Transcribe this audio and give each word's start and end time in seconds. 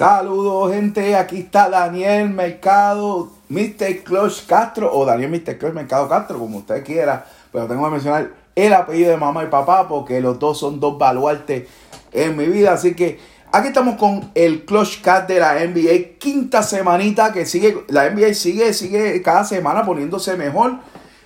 Saludos, 0.00 0.72
gente. 0.72 1.14
Aquí 1.14 1.40
está 1.40 1.68
Daniel 1.68 2.30
Mercado, 2.30 3.32
Mr. 3.50 4.02
Clutch 4.02 4.46
Castro, 4.46 4.90
o 4.90 5.04
Daniel 5.04 5.28
Mr. 5.28 5.58
Clutch 5.58 5.74
Mercado 5.74 6.08
Castro, 6.08 6.38
como 6.38 6.56
usted 6.56 6.82
quiera. 6.82 7.26
Pero 7.52 7.66
tengo 7.66 7.84
que 7.84 7.90
mencionar 7.90 8.30
el 8.56 8.72
apellido 8.72 9.10
de 9.10 9.18
mamá 9.18 9.44
y 9.44 9.48
papá, 9.48 9.86
porque 9.86 10.22
los 10.22 10.38
dos 10.38 10.58
son 10.58 10.80
dos 10.80 10.96
baluartes 10.96 11.68
en 12.12 12.34
mi 12.34 12.46
vida. 12.46 12.72
Así 12.72 12.94
que 12.94 13.20
aquí 13.52 13.68
estamos 13.68 13.96
con 13.96 14.30
el 14.34 14.64
Clutch 14.64 15.02
Cast 15.02 15.28
de 15.28 15.38
la 15.38 15.56
NBA, 15.66 16.16
quinta 16.18 16.62
semanita 16.62 17.30
que 17.34 17.44
sigue. 17.44 17.84
La 17.88 18.08
NBA 18.08 18.32
sigue, 18.32 18.72
sigue 18.72 19.20
cada 19.20 19.44
semana 19.44 19.84
poniéndose 19.84 20.34
mejor. 20.34 20.78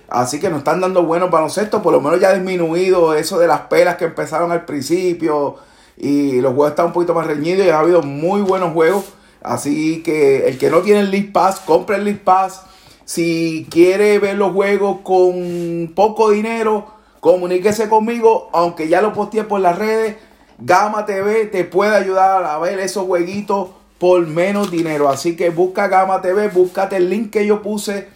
Así 0.09 0.37
que 0.41 0.49
nos 0.49 0.57
están 0.57 0.81
dando 0.81 1.03
buenos 1.03 1.31
baloncesto. 1.31 1.81
Por 1.81 1.93
lo 1.93 2.01
menos 2.01 2.19
ya 2.19 2.31
ha 2.31 2.33
disminuido 2.33 3.13
eso 3.13 3.39
de 3.39 3.47
las 3.47 3.61
pelas 3.61 3.95
que 3.95 4.03
empezaron 4.03 4.51
al 4.51 4.65
principio 4.65 5.59
y 5.97 6.41
los 6.41 6.53
juegos 6.53 6.71
están 6.71 6.87
un 6.87 6.93
poquito 6.93 7.13
más 7.13 7.27
reñidos 7.27 7.65
y 7.65 7.69
ha 7.69 7.79
habido 7.79 8.01
muy 8.01 8.41
buenos 8.41 8.73
juegos. 8.73 9.05
Así 9.41 10.01
que 10.03 10.47
el 10.47 10.57
que 10.57 10.69
no 10.69 10.81
tiene 10.81 11.01
el 11.01 11.11
League 11.11 11.29
Pass, 11.31 11.59
compre 11.59 11.97
el 11.97 12.03
League 12.03 12.21
Pass. 12.23 12.61
Si 13.05 13.67
quiere 13.69 14.17
ver 14.19 14.35
los 14.35 14.53
juegos 14.53 15.01
con 15.03 15.93
poco 15.95 16.31
dinero, 16.31 16.87
comuníquese 17.19 17.87
conmigo, 17.87 18.49
aunque 18.53 18.87
ya 18.87 19.01
lo 19.01 19.13
posteé 19.13 19.43
por 19.43 19.59
las 19.59 19.77
redes. 19.77 20.15
Gama 20.57 21.05
TV 21.05 21.45
te 21.45 21.65
puede 21.65 21.95
ayudar 21.95 22.43
a 22.43 22.57
ver 22.59 22.79
esos 22.79 23.05
jueguitos 23.05 23.69
por 23.99 24.25
menos 24.25 24.71
dinero. 24.71 25.09
Así 25.09 25.35
que 25.35 25.49
busca 25.49 25.87
Gama 25.87 26.21
TV, 26.21 26.47
búscate 26.49 26.97
el 26.97 27.09
link 27.09 27.31
que 27.31 27.45
yo 27.45 27.61
puse 27.61 28.07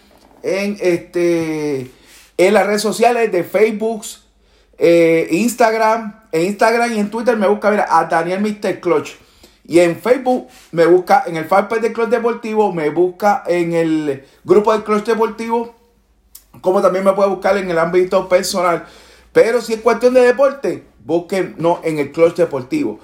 en 0.42 0.78
este 0.80 1.92
en 2.38 2.54
las 2.54 2.66
redes 2.66 2.82
sociales 2.82 3.32
de 3.32 3.44
Facebook, 3.44 4.04
eh, 4.78 5.28
Instagram, 5.32 6.19
en 6.32 6.46
Instagram 6.46 6.94
y 6.94 7.00
en 7.00 7.10
Twitter 7.10 7.38
me 7.38 7.48
busca 7.48 7.86
a 7.90 8.06
Daniel 8.06 8.42
Mr. 8.42 8.80
Clutch. 8.80 9.16
Y 9.66 9.80
en 9.80 9.96
Facebook 9.98 10.48
me 10.72 10.86
busca, 10.88 11.24
en 11.28 11.38
el 11.38 11.46
fanpage 11.46 11.82
de 11.82 11.94
Clutch 11.94 12.10
Deportivo, 12.10 12.74
me 12.74 12.90
busca 12.90 13.44
en 13.46 13.74
el 13.74 14.26
grupo 14.44 14.76
de 14.76 14.84
Clutch 14.84 15.06
Deportivo, 15.06 15.76
como 16.62 16.82
también 16.82 17.06
me 17.06 17.14
puede 17.14 17.30
buscar 17.30 17.56
en 17.58 17.70
el 17.70 17.78
ámbito 17.78 18.28
personal. 18.28 18.86
Pero 19.32 19.62
si 19.62 19.74
es 19.74 19.82
cuestión 19.82 20.16
de 20.16 20.22
deporte, 20.22 20.86
busquen 21.06 21.54
no, 21.60 21.82
en 21.84 22.00
el 22.00 22.12
Clutch 22.12 22.36
Deportivo. 22.38 23.00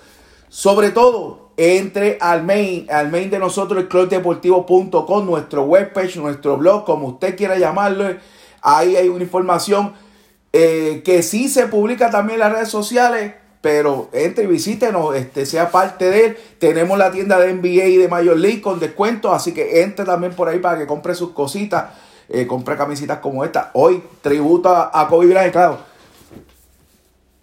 Sobre 0.50 0.90
todo, 0.90 1.52
entre 1.58 2.18
al 2.20 2.44
main, 2.44 2.88
al 2.90 3.12
main 3.12 3.30
de 3.30 3.40
nosotros, 3.40 3.80
el 3.80 3.88
clutchdeportivo.com, 3.88 5.26
nuestro 5.26 5.64
webpage, 5.64 6.18
nuestro 6.18 6.58
blog, 6.58 6.84
como 6.84 7.10
usted 7.10 7.38
quiera 7.38 7.58
llamarlo. 7.58 8.16
Ahí 8.62 8.96
hay 8.96 9.08
una 9.08 9.24
información 9.24 9.94
eh, 10.58 11.02
que 11.04 11.22
sí 11.22 11.50
se 11.50 11.68
publica 11.68 12.10
también 12.10 12.36
en 12.36 12.46
las 12.48 12.54
redes 12.54 12.70
sociales, 12.70 13.34
pero 13.60 14.08
entre 14.14 14.46
y 14.46 14.48
visítenos, 14.48 15.14
este, 15.14 15.46
sea 15.46 15.70
parte 15.70 16.10
de 16.10 16.28
él. 16.28 16.38
Tenemos 16.60 16.98
la 16.98 17.12
tienda 17.12 17.38
de 17.38 17.54
NBA 17.54 17.86
y 17.88 17.98
de 17.98 18.08
Major 18.08 18.38
League 18.38 18.62
con 18.62 18.80
descuentos, 18.80 19.34
así 19.34 19.54
que 19.54 19.82
entre 19.82 20.06
también 20.06 20.34
por 20.34 20.48
ahí 20.48 20.60
para 20.60 20.78
que 20.78 20.88
compre 20.88 21.14
sus 21.14 21.32
cositas, 21.32 21.88
eh, 22.30 22.48
compre 22.48 22.78
camisitas 22.78 23.20
como 23.20 23.44
esta. 23.44 23.72
Hoy 23.74 24.02
tributo 24.22 24.70
a, 24.70 25.08
Kobe 25.10 25.26
Bryant, 25.26 25.52
claro. 25.52 25.80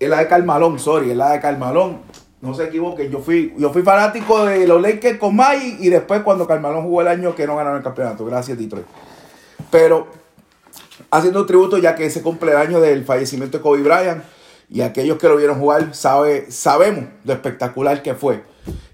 Es 0.00 0.08
la 0.08 0.20
de 0.20 0.26
Carmalón, 0.26 0.78
sorry, 0.78 1.10
es 1.10 1.16
la 1.18 1.32
de 1.32 1.40
Carmalón. 1.40 1.98
No 2.40 2.54
se 2.54 2.64
equivoquen, 2.64 3.10
yo 3.10 3.18
fui, 3.18 3.52
yo 3.58 3.70
fui 3.74 3.82
fanático 3.82 4.46
de 4.46 4.66
los 4.66 4.80
Lakers 4.80 5.18
con 5.18 5.36
Maggie 5.36 5.76
y 5.80 5.90
después 5.90 6.22
cuando 6.22 6.46
Carmalón 6.46 6.84
jugó 6.84 7.02
el 7.02 7.08
año 7.08 7.34
que 7.34 7.46
no 7.46 7.56
ganaron 7.56 7.76
el 7.76 7.84
campeonato. 7.84 8.24
Gracias, 8.24 8.56
Detroit. 8.56 8.86
Pero 9.70 10.21
haciendo 11.12 11.42
un 11.42 11.46
tributo 11.46 11.76
ya 11.78 11.94
que 11.94 12.06
ese 12.06 12.22
cumpleaños 12.22 12.80
del 12.80 13.04
fallecimiento 13.04 13.58
de 13.58 13.62
Kobe 13.62 13.82
Bryant 13.82 14.24
y 14.70 14.80
aquellos 14.80 15.18
que 15.18 15.28
lo 15.28 15.36
vieron 15.36 15.58
jugar 15.58 15.94
sabe, 15.94 16.50
sabemos 16.50 17.04
lo 17.24 17.34
espectacular 17.34 18.02
que 18.02 18.14
fue. 18.14 18.42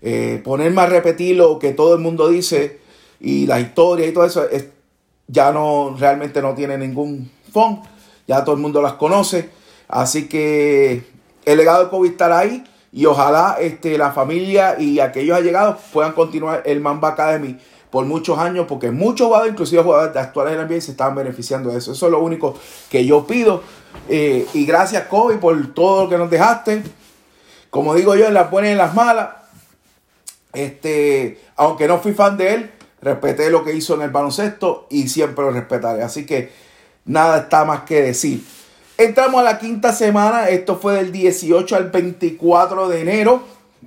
Eh, 0.02 0.41
ponerme 0.44 0.83
a 0.83 0.86
repetir 0.86 1.36
lo 1.36 1.60
que 1.60 1.72
todo 1.72 1.94
el 1.94 2.00
mundo 2.00 2.28
dice 2.28 2.80
y 3.20 3.47
la 3.47 3.60
historia 3.60 4.06
y 4.06 4.12
todo 4.12 4.25
eso 4.25 4.48
es, 4.50 4.66
ya 5.28 5.53
no 5.53 5.94
realmente 5.97 6.42
no 6.42 6.54
tiene 6.54 6.76
ningún 6.76 7.31
fondo, 7.53 7.82
ya 8.26 8.44
todo 8.44 8.56
el 8.56 8.60
mundo 8.60 8.82
las 8.82 8.94
conoce, 8.94 9.50
así 9.87 10.28
que 10.28 11.04
el 11.44 11.56
legado 11.56 11.84
de 11.84 11.91
Kobe 11.91 12.09
estará 12.09 12.41
ahí 12.41 12.65
y 12.92 13.06
ojalá 13.06 13.59
este, 13.60 13.97
la 13.97 14.10
familia 14.10 14.75
y 14.76 14.98
aquellos 14.98 15.37
allegados 15.37 15.76
puedan 15.92 16.12
continuar 16.12 16.62
el 16.66 16.81
Mamba 16.81 17.10
Academy 17.10 17.59
por 17.91 18.04
muchos 18.04 18.38
años, 18.38 18.66
porque 18.69 18.91
muchos 18.91 19.26
jugadores, 19.26 19.53
inclusive 19.53 19.82
jugadores 19.82 20.16
actuales 20.16 20.53
de 20.53 20.59
la 20.59 20.69
NBA, 20.69 20.81
se 20.81 20.91
están 20.91 21.15
beneficiando 21.15 21.71
de 21.71 21.78
eso. 21.78 21.93
Eso 21.93 22.06
es 22.06 22.12
lo 22.12 22.21
único 22.21 22.54
que 22.91 23.04
yo 23.06 23.26
pido. 23.26 23.62
Eh, 24.09 24.47
y 24.54 24.66
gracias, 24.66 25.04
Kobe, 25.04 25.37
por 25.37 25.75
todo 25.75 26.04
lo 26.04 26.10
que 26.10 26.19
nos 26.19 26.31
dejaste. 26.31 26.82
Como 27.71 27.94
digo 27.94 28.15
yo, 28.15 28.27
en 28.27 28.34
las 28.34 28.50
buenas 28.50 28.71
y 28.71 28.72
en 28.72 28.78
las 28.78 28.94
malas. 28.94 29.28
Este, 30.53 31.41
aunque 31.56 31.87
no 31.88 31.98
fui 31.98 32.12
fan 32.12 32.37
de 32.37 32.54
él, 32.54 32.71
respeté 33.00 33.50
lo 33.50 33.65
que 33.65 33.75
hizo 33.75 33.94
en 33.94 34.03
el 34.03 34.10
baloncesto 34.10 34.87
y 34.91 35.09
siempre 35.09 35.44
lo 35.44 35.50
respetaré. 35.50 36.03
Así 36.03 36.27
que 36.27 36.53
nada 37.04 37.38
está 37.38 37.65
más 37.65 37.82
que 37.82 38.03
decir. 38.03 38.44
Entramos 38.97 39.41
a 39.41 39.44
la 39.44 39.59
quinta 39.59 39.93
semana. 39.93 40.48
Esto 40.48 40.77
fue 40.77 40.94
del 40.94 41.12
18 41.12 41.77
al 41.77 41.91
24 41.91 42.88
de 42.88 43.00
enero. 43.00 43.43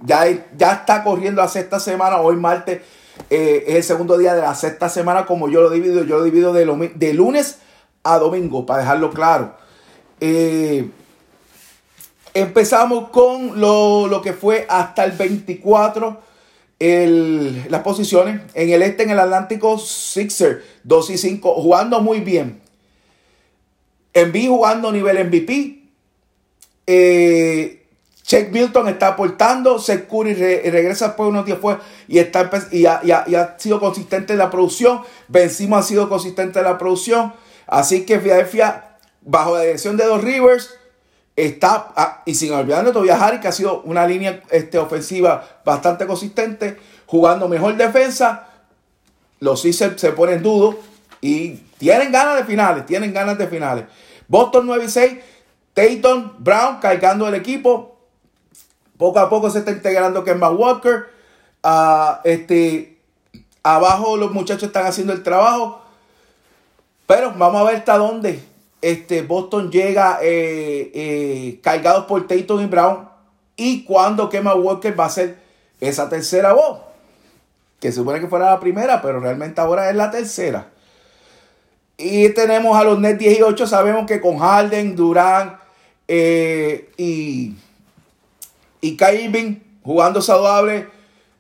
Ya, 0.06 0.26
ya 0.58 0.72
está 0.72 1.04
corriendo 1.04 1.42
la 1.42 1.48
sexta 1.48 1.80
semana. 1.80 2.18
Hoy 2.18 2.38
martes 2.38 2.82
eh, 3.30 3.64
es 3.68 3.76
el 3.76 3.84
segundo 3.84 4.18
día 4.18 4.34
de 4.34 4.42
la 4.42 4.56
sexta 4.56 4.90
semana, 4.90 5.26
como 5.26 5.50
yo 5.50 5.62
lo 5.62 5.70
divido, 5.70 6.04
yo 6.04 6.18
lo 6.18 6.24
divido 6.24 6.54
de, 6.54 7.14
lunes 7.14 7.60
a 8.04 8.18
domingo, 8.18 8.66
para 8.66 8.82
dejarlo 8.82 9.12
claro. 9.12 9.56
Eh, 10.20 10.90
empezamos 12.34 13.10
con 13.10 13.60
lo, 13.60 14.22
que 14.24 14.34
fue 14.34 14.66
hasta 14.70 15.04
el 15.04 15.12
24, 15.14 16.22
las 16.80 17.82
posiciones. 17.82 18.42
En 18.54 18.70
el 18.70 18.82
este, 18.82 19.04
en 19.04 19.12
el 19.12 19.20
Atlántico, 19.20 19.78
Sixer, 19.78 20.64
2 20.84 21.10
y 21.12 21.18
5, 21.18 21.54
jugando 21.62 22.02
muy 22.02 22.20
bien. 22.22 22.62
Enví 24.14 24.48
jugando 24.48 24.92
nivel 24.92 25.26
MVP. 25.28 25.82
Eh, 26.88 27.81
Check 28.32 28.50
Milton 28.54 28.88
está 28.88 29.10
aportando, 29.10 29.78
Seth 29.78 30.08
Curry 30.08 30.34
regresa 30.34 31.08
después 31.08 31.28
unos 31.28 31.46
días 31.46 31.58
después 31.58 31.80
y, 32.08 32.18
está, 32.18 32.50
y, 32.72 32.86
ha, 32.86 33.56
sido 33.60 33.78
consistente 33.78 34.32
en 34.32 34.40
la 34.40 34.50
producción. 34.50 35.02
Benzimo 35.28 35.76
ha 35.76 35.84
sido 35.84 36.08
consistente 36.08 36.60
en 36.60 36.64
la 36.64 36.78
producción. 36.78 37.34
Así 37.68 38.06
que 38.06 38.20
Philadelphia, 38.20 38.96
bajo 39.20 39.56
la 39.56 39.64
dirección 39.64 39.98
de 39.98 40.06
Dos 40.06 40.24
Rivers, 40.24 40.74
está, 41.36 41.92
ah, 41.98 42.24
y 42.26 42.36
sin 42.36 42.54
olvidar 42.54 42.90
Tobias 42.94 43.22
Harry, 43.22 43.42
que 43.42 43.50
ha 43.50 43.52
sido 43.52 43.82
una 43.82 44.08
línea 44.08 44.42
este, 44.50 44.78
ofensiva 44.78 45.60
bastante 45.66 46.08
consistente, 46.08 46.78
jugando 47.08 47.50
mejor 47.50 47.76
defensa. 47.76 48.48
Los 49.42 49.62
Sixers 49.62 50.00
se 50.00 50.14
ponen 50.14 50.42
dudos 50.42 50.78
y 51.20 51.56
tienen 51.78 52.14
ganas 52.14 52.38
de 52.38 52.46
finales, 52.46 52.86
tienen 52.86 53.14
ganas 53.14 53.38
de 53.38 53.48
finales. 53.48 53.84
Boston 54.30 54.68
9 54.68 54.86
y 54.86 54.90
6, 54.90 55.14
Tayton 55.74 56.36
Brown 56.40 56.78
cargando 56.80 57.28
el 57.28 57.36
equipo, 57.36 57.91
poco 59.02 59.18
a 59.18 59.32
poco 59.32 59.50
se 59.50 59.58
está 59.60 59.72
integrando 59.72 60.24
Kemba 60.24 60.52
Walker. 60.52 61.08
Ah, 61.64 62.22
este, 62.24 63.00
abajo 63.64 64.16
los 64.16 64.32
muchachos 64.32 64.66
están 64.66 64.86
haciendo 64.86 65.12
el 65.12 65.24
trabajo. 65.24 65.82
Pero 67.08 67.34
vamos 67.36 67.62
a 67.62 67.64
ver 67.64 67.78
hasta 67.78 67.98
dónde 67.98 68.44
este, 68.80 69.24
Boston 69.24 69.72
llega 69.72 70.20
eh, 70.22 70.92
eh, 70.94 71.60
cargados 71.64 72.06
por 72.06 72.28
Tatum 72.28 72.62
y 72.62 72.68
Brown. 72.68 73.10
Y 73.56 73.86
cuando 73.86 74.30
Kemba 74.30 74.54
Walker 74.54 74.98
va 74.98 75.06
a 75.06 75.10
ser 75.10 75.40
esa 75.80 76.08
tercera 76.08 76.54
voz. 76.54 76.82
Que 77.80 77.88
se 77.88 77.98
supone 77.98 78.20
que 78.20 78.28
fuera 78.28 78.52
la 78.52 78.60
primera, 78.60 79.02
pero 79.02 79.20
realmente 79.20 79.60
ahora 79.60 79.90
es 79.90 79.96
la 79.96 80.12
tercera. 80.12 80.70
Y 81.98 82.30
tenemos 82.30 82.78
a 82.78 82.84
los 82.84 83.00
Nets 83.00 83.18
18. 83.18 83.66
Sabemos 83.66 84.06
que 84.06 84.22
con 84.22 84.38
Harden, 84.38 84.96
Durán 84.96 85.58
eh, 86.08 86.92
y 86.98 87.56
y 88.82 88.98
Kyrie 88.98 89.62
jugando 89.84 90.22
saludable 90.22 90.88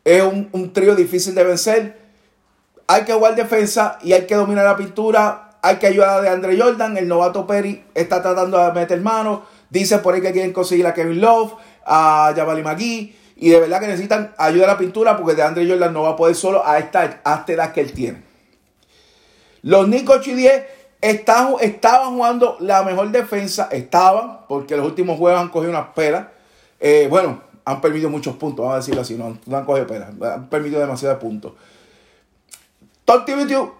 es 0.03 0.23
un, 0.23 0.73
trío 0.73 0.95
difícil 0.95 1.35
de 1.35 1.43
vencer. 1.43 1.97
Hay 2.87 3.03
que 3.03 3.13
jugar 3.13 3.35
defensa 3.35 3.97
y 4.01 4.13
hay 4.13 4.25
que 4.25 4.35
dominar 4.35 4.65
la 4.65 4.77
pintura. 4.77 5.57
Hay 5.61 5.77
que 5.77 5.87
ayudar 5.87 6.25
a 6.25 6.31
Andre 6.31 6.59
Jordan. 6.59 6.97
El 6.97 7.07
novato 7.07 7.45
Perry 7.45 7.83
está 7.93 8.21
tratando 8.21 8.57
de 8.57 8.71
meter 8.73 8.99
mano. 9.01 9.43
Dice 9.69 9.99
por 9.99 10.13
ahí 10.13 10.21
que 10.21 10.31
quieren 10.31 10.53
conseguir 10.53 10.85
a 10.87 10.93
Kevin 10.93 11.21
Love, 11.21 11.53
a 11.85 12.33
Jabali 12.35 12.63
McGee. 12.63 13.15
Y 13.37 13.49
de 13.49 13.59
verdad 13.59 13.79
que 13.79 13.87
necesitan 13.87 14.33
ayuda 14.37 14.65
a 14.65 14.67
la 14.67 14.77
pintura 14.77 15.17
porque 15.17 15.35
de 15.35 15.43
Andre 15.43 15.67
Jordan 15.67 15.93
no 15.93 16.03
va 16.03 16.09
a 16.09 16.15
poder 16.15 16.35
solo 16.35 16.65
a 16.65 16.77
esta, 16.79 17.21
hasta 17.23 17.53
edad 17.53 17.71
que 17.71 17.81
él 17.81 17.91
tiene. 17.93 18.23
Los 19.63 19.87
y 19.87 20.33
10 20.33 20.63
estaban 21.01 22.15
jugando 22.15 22.57
la 22.59 22.83
mejor 22.83 23.09
defensa. 23.11 23.69
Estaban, 23.71 24.41
porque 24.47 24.75
los 24.75 24.85
últimos 24.85 25.17
juegos 25.17 25.39
han 25.39 25.49
cogido 25.49 25.71
unas 25.71 25.87
pelas. 25.95 26.25
Eh, 26.81 27.07
bueno, 27.09 27.39
han 27.63 27.79
permitido 27.79 28.09
muchos 28.09 28.35
puntos, 28.35 28.63
vamos 28.63 28.73
a 28.73 28.77
decirlo 28.79 29.01
así, 29.01 29.13
no, 29.15 29.37
han 29.55 29.65
cogido 29.65 29.85
pena, 29.85 30.09
han 30.33 30.49
permitido 30.49 30.81
demasiados 30.81 31.19
puntos. 31.19 31.53
Todd 33.05 33.29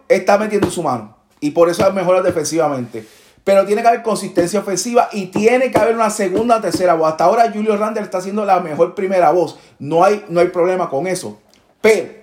está 0.07 0.37
metiendo 0.37 0.69
su 0.69 0.83
mano 0.83 1.17
y 1.39 1.51
por 1.51 1.67
eso 1.67 1.85
es 1.85 1.93
mejor 1.93 2.21
defensivamente. 2.21 3.05
Pero 3.43 3.65
tiene 3.65 3.81
que 3.81 3.87
haber 3.87 4.03
consistencia 4.03 4.59
ofensiva 4.59 5.09
y 5.11 5.27
tiene 5.27 5.71
que 5.71 5.79
haber 5.79 5.95
una 5.95 6.11
segunda 6.11 6.57
o 6.57 6.61
tercera 6.61 6.93
voz. 6.93 7.09
Hasta 7.09 7.23
ahora 7.23 7.51
Julio 7.51 7.75
Randle 7.75 8.03
está 8.03 8.19
haciendo 8.19 8.45
la 8.45 8.59
mejor 8.59 8.93
primera 8.93 9.31
voz. 9.31 9.57
No 9.79 10.03
hay, 10.03 10.23
no 10.29 10.41
hay 10.41 10.49
problema 10.49 10.89
con 10.91 11.07
eso. 11.07 11.39
Pero, 11.81 12.13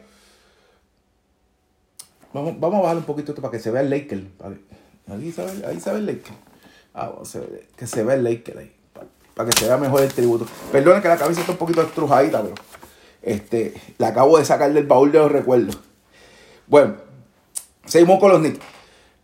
vamos, 2.33 2.55
vamos 2.61 2.79
a 2.79 2.83
bajar 2.83 2.97
un 2.99 3.03
poquito 3.03 3.33
esto 3.33 3.43
para 3.43 3.51
que 3.51 3.59
se 3.59 3.73
vea 3.73 3.81
el 3.81 3.91
Laker. 3.91 4.23
Ahí 5.09 5.33
se 5.33 5.45
ve, 5.45 5.67
ahí 5.67 5.81
se 5.81 5.91
ve 5.91 5.99
el 5.99 6.07
Laker. 6.07 6.35
Ah, 6.95 7.11
que 7.75 7.87
se 7.89 8.05
vea 8.05 8.15
el 8.15 8.23
Laker 8.23 8.59
ahí. 8.59 8.78
Para, 9.38 9.50
que 9.50 9.58
se 9.58 9.67
vea 9.67 9.76
mejor 9.76 10.02
el 10.02 10.12
tributo. 10.12 10.46
Perdona 10.73 11.00
que 11.00 11.08
la 11.08 11.17
cabeza 11.17 11.40
está 11.40 11.52
un 11.52 11.58
poquito 11.58 11.81
estrujadita, 11.81 12.43
pero 12.43 12.55
este, 13.23 13.75
la 13.99 14.08
acabo 14.08 14.38
de 14.38 14.44
sacar 14.44 14.73
del 14.73 14.87
baúl 14.87 15.12
de 15.12 15.19
los 15.19 15.31
recuerdos. 15.31 15.79
Bueno, 16.67 16.96
seguimos 17.87 18.19
con 18.19 18.32
los 18.32 18.40
Knicks. 18.40 18.58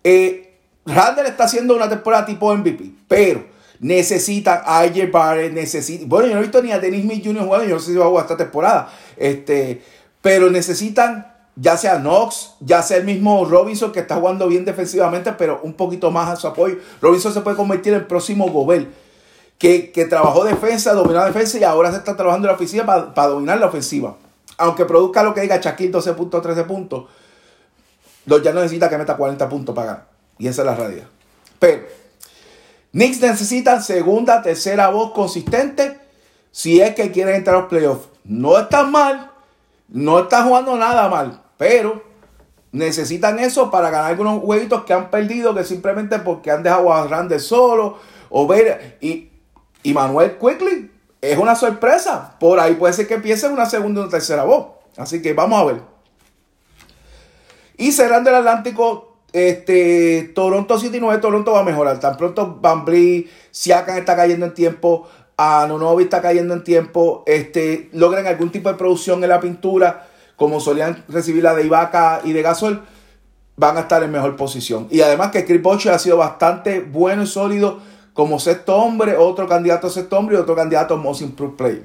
Eh, 0.05 0.59
Randall 0.87 1.27
está 1.27 1.45
haciendo 1.45 1.75
una 1.75 1.89
temporada 1.89 2.27
tipo 2.27 2.55
MVP, 2.55 2.93
pero 3.09 3.45
necesitan 3.81 4.61
a 4.65 4.81
AJ 4.81 5.11
Barrett. 5.11 5.55
Bueno, 6.07 6.29
yo 6.29 6.35
no 6.35 6.39
he 6.39 6.43
visto 6.43 6.63
ni 6.63 6.73
a 6.73 6.79
Dennis 6.79 7.03
Smith 7.03 7.25
Jr. 7.25 7.45
jugando, 7.45 7.67
yo 7.67 7.75
no 7.75 7.81
sé 7.81 7.93
si 7.93 7.97
va 7.97 8.05
a 8.05 8.09
jugar 8.09 8.25
esta 8.25 8.37
temporada. 8.37 8.93
Este, 9.17 9.83
pero 10.21 10.51
necesitan 10.51 11.35
ya 11.57 11.77
sea 11.77 11.99
Knox, 11.99 12.55
ya 12.61 12.83
sea 12.83 12.97
el 12.97 13.05
mismo 13.05 13.45
Robinson 13.45 13.93
que 13.93 14.01
está 14.01 14.17
jugando 14.17 14.49
bien 14.49 14.65
defensivamente, 14.65 15.33
pero 15.33 15.61
un 15.63 15.75
poquito 15.75 16.11
más 16.11 16.29
a 16.31 16.37
su 16.37 16.47
apoyo. 16.47 16.77
Robinson 17.01 17.33
se 17.33 17.41
puede 17.41 17.57
convertir 17.57 17.93
en 17.93 18.01
el 18.01 18.07
próximo 18.07 18.51
Gobel, 18.51 18.89
que, 19.59 20.07
trabajó 20.09 20.45
defensa, 20.45 20.93
dominó 20.93 21.25
defensa 21.25 21.59
y 21.59 21.65
ahora 21.65 21.91
se 21.91 21.99
está 21.99 22.17
trabajando 22.17 22.47
en 22.47 22.53
la 22.53 22.57
ofensiva 22.57 23.15
para, 23.15 23.29
dominar 23.29 23.59
la 23.59 23.67
ofensiva. 23.67 24.17
Aunque 24.59 24.85
produzca 24.85 25.23
lo 25.23 25.35
que 25.35 25.41
diga 25.41 25.57
Shaquille 25.57 25.91
12 25.91 26.13
puntos, 26.15 26.43
13 26.43 26.65
puntos, 26.65 27.05
ya 28.27 28.53
no 28.53 28.61
necesita 28.61 28.89
que 28.89 28.99
meta 28.99 29.17
40 29.17 29.49
puntos 29.49 29.75
para 29.75 29.87
ganar. 29.87 30.07
Y 30.39 30.49
esa 30.49 30.63
es 30.63 30.67
la 30.67 30.75
realidad. 30.75 31.07
Pero 31.59 31.87
Knicks 32.93 33.21
necesitan 33.21 33.83
segunda, 33.83 34.43
tercera 34.43 34.89
voz 34.89 35.13
consistente 35.13 35.99
si 36.51 36.81
es 36.81 36.95
que 36.95 37.11
quieren 37.11 37.35
entrar 37.35 37.57
a 37.57 37.61
los 37.61 37.69
playoffs. 37.69 38.09
No 38.25 38.59
está 38.59 38.85
mal, 38.85 39.33
no 39.89 40.21
está 40.21 40.45
jugando 40.45 40.77
nada 40.77 41.09
mal, 41.09 41.43
pero 41.57 42.03
necesitan 42.71 43.39
eso 43.39 43.71
para 43.71 43.91
ganar 43.91 44.11
algunos 44.11 44.41
jueguitos 44.41 44.85
que 44.85 44.93
han 44.93 45.11
perdido 45.11 45.55
que 45.55 45.65
simplemente 45.65 46.19
porque 46.19 46.51
han 46.51 46.63
dejado 46.63 46.93
a 46.93 47.07
Randall 47.07 47.41
solo 47.41 47.99
o 48.31 48.47
ver 48.47 48.99
y, 49.01 49.31
y 49.85 49.95
Manuel 49.95 50.37
Quickly 50.39 50.91
es 51.21 51.39
una 51.39 51.55
sorpresa. 51.55 52.37
Por 52.41 52.59
ahí 52.59 52.75
puede 52.75 52.93
ser 52.93 53.07
que 53.07 53.15
empiece 53.15 53.47
una 53.47 53.67
segunda 53.67 54.03
o 54.03 54.09
tercera 54.09 54.43
voz. 54.43 54.67
Así 54.97 55.23
que 55.23 55.33
vamos 55.33 55.61
a 55.61 55.65
ver. 55.65 55.83
Y 57.77 57.93
cerrando 57.93 58.31
el 58.31 58.37
Atlántico, 58.37 59.19
este, 59.33 60.33
Toronto 60.35 60.79
79, 60.79 61.21
Toronto 61.21 61.53
va 61.53 61.61
a 61.61 61.65
mejorar. 61.65 62.01
Tan 62.01 62.17
pronto 62.17 62.59
Van 62.61 62.85
Siakam 63.51 63.99
está 63.99 64.17
cayendo 64.17 64.47
en 64.47 64.55
tiempo, 64.55 65.09
Anonobi 65.37 66.05
está 66.05 66.23
cayendo 66.23 66.55
en 66.55 66.65
tiempo, 66.65 67.23
este, 67.27 67.91
logran 67.93 68.27
algún 68.27 68.51
tipo 68.51 68.69
de 68.69 68.77
producción 68.77 69.23
en 69.23 69.31
la 69.31 69.41
pintura, 69.41 70.07
como 70.37 70.61
solían 70.61 71.05
recibir 71.09 71.43
la 71.43 71.55
de 71.55 71.67
Ibaka 71.67 72.21
y 72.25 72.33
de 72.33 72.43
Gasol, 72.43 72.83
van 73.57 73.77
a 73.77 73.81
estar 73.81 74.03
en 74.03 74.13
mejor 74.13 74.37
posición. 74.37 74.89
Y 74.91 75.01
además 75.01 75.31
que 75.31 75.45
Chris 75.45 75.63
Bosh 75.63 75.89
ha 75.89 75.99
sido 75.99 76.17
bastante 76.17 76.81
bueno 76.81 77.25
y 77.25 77.27
sólido 77.27 77.81
como 78.15 78.41
sexto 78.41 78.77
hombre, 78.77 79.17
otro 79.17 79.47
candidato 79.47 79.91
sexto 79.91 80.17
hombre 80.17 80.37
y 80.37 80.41
otro 80.41 80.57
candidato 80.57 80.97
Most 80.97 81.21
Improved 81.21 81.57
Player. 81.57 81.85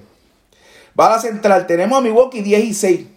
Va 0.97 1.07
a 1.07 1.15
la 1.15 1.19
central, 1.19 1.67
tenemos 1.67 1.97
a 1.97 2.01
Milwaukee 2.01 2.41
10 2.41 2.63
y 2.63 2.73
6. 2.73 3.07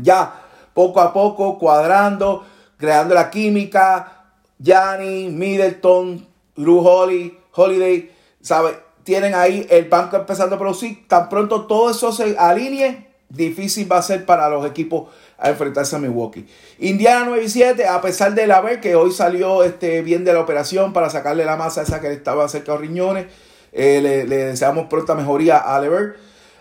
Ya, 0.00 0.42
poco 0.72 1.00
a 1.00 1.12
poco, 1.12 1.58
cuadrando 1.58 2.44
creando 2.76 3.14
la 3.14 3.30
química, 3.30 4.24
Gianni, 4.58 5.30
Middleton, 5.30 6.26
Drew 6.56 6.86
Holly, 6.86 7.38
Holiday, 7.54 8.10
¿sabe? 8.40 8.78
Tienen 9.04 9.34
ahí 9.34 9.66
el 9.70 9.88
banco 9.88 10.16
empezando 10.16 10.56
a 10.56 10.58
producir. 10.58 11.06
Tan 11.08 11.28
pronto 11.28 11.66
todo 11.66 11.90
eso 11.90 12.12
se 12.12 12.36
alinee, 12.38 13.08
difícil 13.28 13.90
va 13.90 13.98
a 13.98 14.02
ser 14.02 14.24
para 14.24 14.48
los 14.48 14.66
equipos 14.66 15.08
a 15.38 15.50
enfrentarse 15.50 15.96
a 15.96 15.98
Milwaukee. 15.98 16.46
Indiana 16.78 17.24
9 17.26 17.44
y 17.44 17.48
7, 17.48 17.86
a 17.86 18.00
pesar 18.00 18.34
de 18.34 18.46
la 18.46 18.60
ver 18.60 18.80
que 18.80 18.94
hoy 18.94 19.12
salió 19.12 19.64
este, 19.64 20.02
bien 20.02 20.24
de 20.24 20.32
la 20.32 20.40
operación 20.40 20.92
para 20.92 21.10
sacarle 21.10 21.44
la 21.44 21.56
masa 21.56 21.82
esa 21.82 22.00
que 22.00 22.12
estaba 22.12 22.48
cerca 22.48 22.72
de 22.72 22.78
los 22.78 22.88
riñones. 22.88 23.26
Eh, 23.72 24.00
le, 24.00 24.26
deseamos 24.26 24.86
pronta 24.86 25.14
mejoría 25.14 25.58
a 25.58 25.80
Lever. 25.80 26.16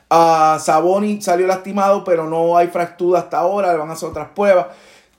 A 0.10 0.60
Saboni 0.60 1.22
salió 1.22 1.48
lastimado, 1.48 2.04
pero 2.04 2.28
no 2.28 2.58
hay 2.58 2.68
fractura 2.68 3.20
hasta 3.20 3.38
ahora. 3.38 3.72
Le 3.72 3.80
van 3.80 3.90
a 3.90 3.94
hacer 3.94 4.10
otras 4.10 4.30
pruebas. 4.30 4.68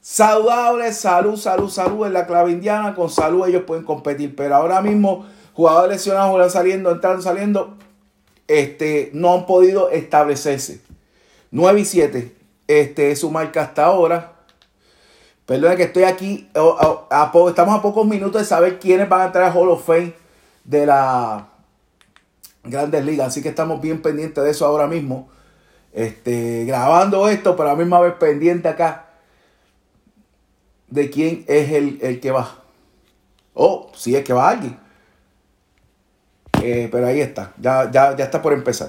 Saludable, 0.00 0.92
salud, 0.92 1.36
salud, 1.36 1.70
salud 1.70 2.06
en 2.06 2.12
la 2.12 2.26
clave 2.26 2.50
indiana. 2.50 2.94
Con 2.94 3.10
salud 3.10 3.46
ellos 3.46 3.62
pueden 3.66 3.84
competir. 3.84 4.34
Pero 4.36 4.56
ahora 4.56 4.80
mismo, 4.80 5.26
jugadores 5.52 5.96
lesionados, 5.96 6.28
jugadores 6.28 6.52
saliendo, 6.52 6.90
entrando, 6.90 7.22
saliendo, 7.22 7.76
este, 8.48 9.10
no 9.14 9.32
han 9.34 9.46
podido 9.46 9.90
establecerse. 9.90 10.80
9 11.50 11.80
y 11.80 11.84
7 11.84 12.33
este, 12.66 13.11
es 13.11 13.20
su 13.20 13.31
marca 13.31 13.62
hasta 13.62 13.84
ahora. 13.84 14.32
Perdón 15.46 15.76
que 15.76 15.84
estoy 15.84 16.05
aquí. 16.05 16.49
estamos 17.49 17.75
a 17.78 17.82
pocos 17.82 18.06
minutos 18.06 18.40
de 18.40 18.46
saber 18.46 18.78
quiénes 18.78 19.08
van 19.08 19.20
a 19.20 19.25
entrar 19.26 19.44
a 19.44 19.52
Hall 19.52 19.69
of 19.69 19.84
Fame 19.84 20.14
de 20.64 20.87
la 20.87 21.49
Grandes 22.62 23.05
Ligas. 23.05 23.28
Así 23.28 23.43
que 23.43 23.50
estamos 23.50 23.81
bien 23.81 24.00
pendientes 24.00 24.43
de 24.43 24.50
eso 24.50 24.64
ahora 24.66 24.87
mismo. 24.87 25.28
Este, 25.93 26.64
grabando 26.64 27.28
esto, 27.28 27.55
pero 27.56 27.69
a 27.69 27.72
la 27.72 27.78
misma 27.78 28.00
vez 28.00 28.14
pendiente 28.14 28.69
acá 28.69 29.05
de 30.88 31.11
quién 31.11 31.44
es 31.46 31.72
el, 31.72 32.20
que 32.20 32.31
va. 32.31 32.62
O 33.52 33.90
si 33.94 34.16
es 34.16 34.25
que 34.25 34.32
va 34.32 34.49
alguien. 34.49 34.78
Eh, 36.62 36.88
pero 36.90 37.06
ahí 37.06 37.20
está, 37.20 37.52
ya, 37.58 37.90
ya, 37.90 38.12
está 38.12 38.40
por 38.40 38.52
empezar. 38.52 38.88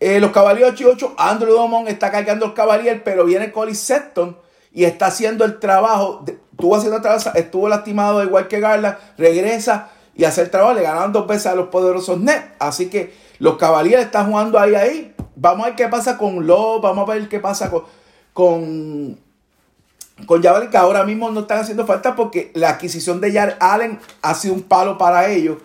Eh, 0.00 0.20
los 0.20 0.30
Cavaliers 0.30 0.72
8 0.72 0.82
y 0.82 0.86
8, 0.86 1.14
Andrew 1.18 1.52
Domon 1.52 1.88
está 1.88 2.10
cargando 2.10 2.46
el 2.46 2.54
Cavalier, 2.54 3.02
pero 3.02 3.24
viene 3.24 3.50
Colin 3.50 3.74
Sexton 3.74 4.36
y 4.72 4.84
está 4.84 5.06
haciendo 5.06 5.44
el 5.44 5.58
trabajo. 5.58 6.24
estuvo 6.26 6.76
haciendo 6.76 6.96
el 6.96 7.02
trabajo, 7.02 7.30
estuvo 7.34 7.68
lastimado 7.68 8.22
igual 8.22 8.48
que 8.48 8.60
Garland, 8.60 8.96
regresa 9.16 9.90
y 10.14 10.24
hace 10.24 10.42
el 10.42 10.50
trabajo, 10.50 10.74
le 10.74 10.82
ganaron 10.82 11.12
dos 11.12 11.26
veces 11.26 11.46
a 11.46 11.54
los 11.54 11.68
poderosos 11.68 12.18
Nets. 12.20 12.44
Así 12.58 12.88
que 12.88 13.12
los 13.38 13.56
Cavaliers 13.56 14.04
están 14.04 14.30
jugando 14.30 14.58
ahí, 14.58 14.74
ahí. 14.74 15.14
Vamos 15.34 15.64
a 15.64 15.68
ver 15.68 15.76
qué 15.76 15.88
pasa 15.88 16.16
con 16.16 16.46
Love, 16.46 16.82
vamos 16.82 17.08
a 17.08 17.12
ver 17.12 17.28
qué 17.28 17.40
pasa 17.40 17.70
con, 17.70 17.84
con 18.32 19.18
con 20.26 20.42
Jabal 20.42 20.70
que 20.70 20.76
ahora 20.76 21.04
mismo 21.04 21.30
no 21.30 21.40
están 21.40 21.58
haciendo 21.60 21.86
falta 21.86 22.16
porque 22.16 22.50
la 22.54 22.70
adquisición 22.70 23.20
de 23.20 23.32
Jar 23.32 23.56
Allen 23.60 23.98
ha 24.22 24.34
sido 24.34 24.54
un 24.54 24.62
palo 24.62 24.98
para 24.98 25.28
ellos. 25.30 25.58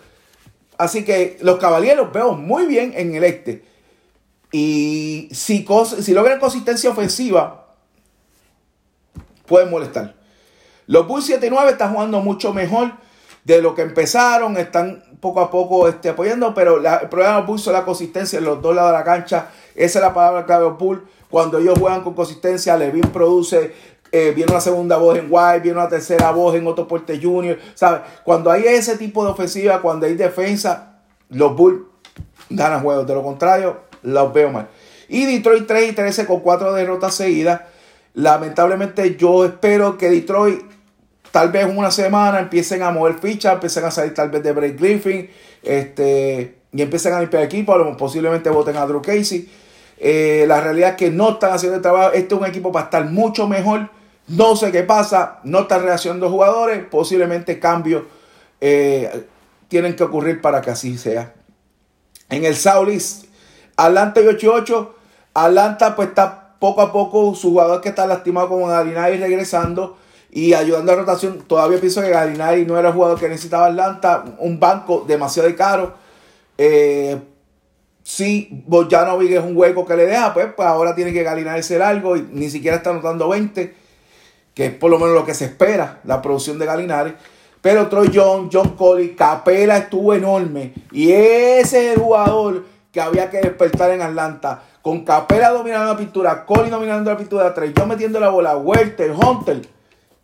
Así 0.77 1.03
que 1.03 1.37
los 1.41 1.57
caballeros 1.57 2.11
veo 2.11 2.33
muy 2.33 2.65
bien 2.65 2.93
en 2.95 3.15
el 3.15 3.23
este. 3.23 3.63
Y 4.53 5.29
si, 5.31 5.65
si 6.01 6.13
logran 6.13 6.39
consistencia 6.39 6.91
ofensiva, 6.91 7.73
pueden 9.47 9.71
molestar. 9.71 10.13
Los 10.85 11.07
Bulls 11.07 11.25
7 11.25 11.47
y 11.47 11.49
9 11.49 11.71
están 11.71 11.91
jugando 11.91 12.21
mucho 12.21 12.53
mejor 12.53 12.91
de 13.43 13.63
lo 13.63 13.73
que 13.73 13.81
empezaron. 13.81 14.55
Están 14.57 15.03
poco 15.19 15.41
a 15.41 15.49
poco 15.49 15.87
este, 15.87 16.09
apoyando, 16.09 16.53
pero 16.53 16.77
el 16.77 17.09
problema 17.09 17.33
de 17.33 17.39
los 17.39 17.47
Bulls 17.47 17.65
es 17.65 17.73
la 17.73 17.83
consistencia 17.83 18.37
en 18.37 18.45
los 18.45 18.61
dos 18.61 18.75
lados 18.75 18.91
de 18.91 18.97
la 18.99 19.03
cancha. 19.03 19.47
Esa 19.73 19.97
es 19.97 20.05
la 20.05 20.13
palabra 20.13 20.45
clave 20.45 20.65
de 20.65 20.69
los 20.69 20.77
Bulls. 20.77 21.01
Cuando 21.31 21.57
ellos 21.57 21.79
juegan 21.79 22.03
con 22.03 22.13
consistencia, 22.13 22.77
Levin 22.77 23.09
produce, 23.09 23.73
eh, 24.11 24.33
viene 24.35 24.51
una 24.51 24.61
segunda 24.61 24.97
voz 24.97 25.17
en 25.17 25.29
White, 25.31 25.61
viene 25.61 25.79
una 25.79 25.89
tercera 25.89 26.29
voz 26.29 26.53
en 26.53 26.67
Otto 26.67 26.87
Porte 26.87 27.19
Jr., 27.19 27.57
¿sabes? 27.73 28.01
Cuando 28.23 28.51
hay 28.51 28.65
ese 28.65 28.99
tipo 28.99 29.25
de 29.25 29.31
ofensiva, 29.31 29.81
cuando 29.81 30.05
hay 30.05 30.13
defensa, 30.13 30.99
los 31.29 31.55
Bulls 31.55 31.81
ganan 32.51 32.83
juegos. 32.83 33.07
De 33.07 33.15
lo 33.15 33.23
contrario, 33.23 33.92
los 34.03 34.33
veo 34.33 34.51
mal. 34.51 34.67
Y 35.09 35.25
Detroit 35.25 35.67
3 35.67 35.91
y 35.91 35.93
13 35.93 36.25
con 36.25 36.39
4 36.41 36.73
derrotas 36.73 37.15
seguidas. 37.15 37.61
Lamentablemente 38.13 39.15
yo 39.15 39.45
espero 39.45 39.97
que 39.97 40.09
Detroit 40.09 40.61
tal 41.31 41.51
vez 41.51 41.67
una 41.75 41.89
semana 41.89 42.39
empiecen 42.39 42.83
a 42.83 42.91
mover 42.91 43.15
fichas, 43.15 43.53
empiecen 43.53 43.85
a 43.85 43.91
salir 43.91 44.13
tal 44.13 44.29
vez 44.29 44.43
de 44.43 44.51
Break 44.51 44.79
Griffin, 44.79 45.29
este, 45.63 46.57
y 46.71 46.81
empiecen 46.81 47.13
a 47.13 47.19
limpiar 47.19 47.43
equipo, 47.43 47.97
posiblemente 47.97 48.49
voten 48.49 48.77
a 48.77 48.85
Drew 48.85 49.01
Casey. 49.01 49.49
Eh, 49.97 50.45
la 50.47 50.61
realidad 50.61 50.91
es 50.91 50.95
que 50.97 51.09
no 51.09 51.31
están 51.31 51.53
haciendo 51.53 51.77
el 51.77 51.81
trabajo. 51.81 52.11
Este 52.13 52.35
es 52.35 52.41
un 52.41 52.45
equipo 52.45 52.71
para 52.71 52.85
estar 52.85 53.05
mucho 53.05 53.47
mejor 53.47 53.89
no 54.27 54.55
sé 54.55 54.71
qué 54.71 54.83
pasa, 54.83 55.39
no 55.43 55.61
están 55.61 55.83
reaccionando 55.83 56.29
jugadores, 56.29 56.83
posiblemente 56.85 57.59
cambios 57.59 58.03
eh, 58.61 59.25
tienen 59.67 59.95
que 59.95 60.03
ocurrir 60.03 60.39
para 60.39 60.61
que 60.61 60.71
así 60.71 60.97
sea. 60.97 61.33
En 62.29 62.45
el 62.45 62.55
Southeast, 62.55 63.25
Atlanta 63.75 64.21
y 64.21 64.25
8-8, 64.25 64.89
Atlanta 65.33 65.95
pues 65.95 66.09
está 66.09 66.55
poco 66.59 66.81
a 66.81 66.91
poco, 66.91 67.35
su 67.35 67.49
jugador 67.49 67.81
que 67.81 67.89
está 67.89 68.07
lastimado 68.07 68.49
como 68.49 68.67
Galinari 68.67 69.17
regresando 69.17 69.97
y 70.31 70.53
ayudando 70.53 70.91
a 70.91 70.95
rotación. 70.95 71.39
Todavía 71.47 71.79
pienso 71.79 72.01
que 72.01 72.09
Galinari 72.09 72.65
no 72.65 72.77
era 72.77 72.89
el 72.89 72.93
jugador 72.93 73.19
que 73.19 73.29
necesitaba 73.29 73.67
Atlanta, 73.67 74.23
un 74.39 74.59
banco 74.59 75.03
demasiado 75.07 75.53
caro. 75.55 75.93
Eh, 76.57 77.19
si 78.03 78.49
Bojanovic 78.65 79.31
es 79.31 79.43
un 79.43 79.55
hueco 79.57 79.85
que 79.85 79.95
le 79.95 80.05
deja, 80.05 80.33
pues, 80.33 80.47
pues 80.55 80.67
ahora 80.67 80.93
tiene 80.95 81.13
que 81.13 81.23
Galinari 81.23 81.63
ser 81.63 81.81
algo 81.81 82.15
y 82.15 82.27
ni 82.31 82.49
siquiera 82.49 82.77
está 82.77 82.91
anotando 82.91 83.29
20 83.29 83.83
que 84.53 84.67
es 84.67 84.73
por 84.73 84.91
lo 84.91 84.99
menos 84.99 85.15
lo 85.15 85.25
que 85.25 85.33
se 85.33 85.45
espera, 85.45 85.99
la 86.03 86.21
producción 86.21 86.59
de 86.59 86.65
Galinari. 86.65 87.13
Pero 87.61 87.87
Troy 87.87 88.11
John, 88.13 88.49
John 88.51 88.75
Colley, 88.75 89.15
Capela 89.15 89.77
estuvo 89.77 90.13
enorme. 90.13 90.73
Y 90.91 91.11
ese 91.11 91.91
es 91.91 91.97
el 91.97 91.99
jugador 91.99 92.65
que 92.93 93.01
había 93.01 93.29
que 93.29 93.41
despertar 93.41 93.91
en 93.91 94.01
Atlanta. 94.01 94.63
con 94.81 95.03
Capela 95.03 95.49
dominando 95.49 95.91
la 95.91 95.97
pintura, 95.97 96.45
Colin 96.45 96.69
dominando 96.69 97.09
la 97.09 97.17
pintura 97.17 97.53
3, 97.53 97.73
yo 97.73 97.85
metiendo 97.85 98.19
la 98.19 98.29
bola, 98.29 98.57
Welter, 98.57 99.11
Hunter, 99.11 99.61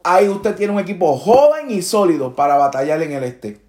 ahí 0.03 0.27
usted 0.27 0.53
tiene 0.55 0.73
un 0.73 0.79
equipo 0.79 1.17
joven 1.17 1.71
y 1.71 1.81
sólido 1.81 2.35
para 2.35 2.57
batallar 2.57 3.01
en 3.01 3.13
el 3.13 3.23
este. 3.23 3.59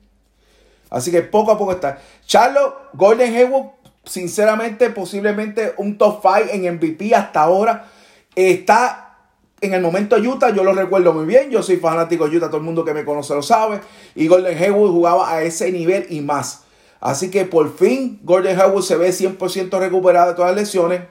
Así 0.91 1.13
que 1.13 1.23
poco 1.23 1.53
a 1.53 1.59
poco 1.59 1.73
está. 1.73 1.99
Charlotte, 2.27 2.75
Golden 2.93 3.35
Hayward, 3.35 3.71
sinceramente, 4.05 4.91
posiblemente 4.91 5.75
un 5.77 5.97
top 5.97 6.21
5 6.21 6.51
en 6.53 6.75
MVP 6.75 7.15
hasta 7.15 7.43
ahora. 7.43 7.87
Está 8.35 9.17
en 9.61 9.75
el 9.75 9.83
momento 9.83 10.17
Utah, 10.17 10.51
yo 10.51 10.65
lo 10.65 10.73
recuerdo 10.73 11.13
muy 11.13 11.25
bien. 11.25 11.51
Yo 11.51 11.63
soy 11.63 11.77
fanático 11.77 12.29
de 12.29 12.37
Utah, 12.37 12.49
todo 12.49 12.57
el 12.57 12.65
mundo 12.65 12.85
que 12.85 12.93
me 12.93 13.05
conoce 13.05 13.33
lo 13.33 13.43
sabe. 13.43 13.81
Y 14.17 14.27
Golden 14.27 14.59
Hayward 14.59 14.91
jugaba 14.91 15.33
a 15.33 15.43
ese 15.43 15.71
nivel 15.71 16.07
y 16.11 16.21
más. 16.21 16.65
Así 17.01 17.31
que 17.31 17.45
por 17.45 17.75
fin 17.77 18.21
Golden 18.23 18.61
Hayward 18.61 18.83
se 18.83 18.97
ve 18.97 19.11
100% 19.11 19.79
recuperado 19.79 20.29
de 20.29 20.35
todas 20.35 20.53
las 20.53 20.61
lesiones. 20.61 21.03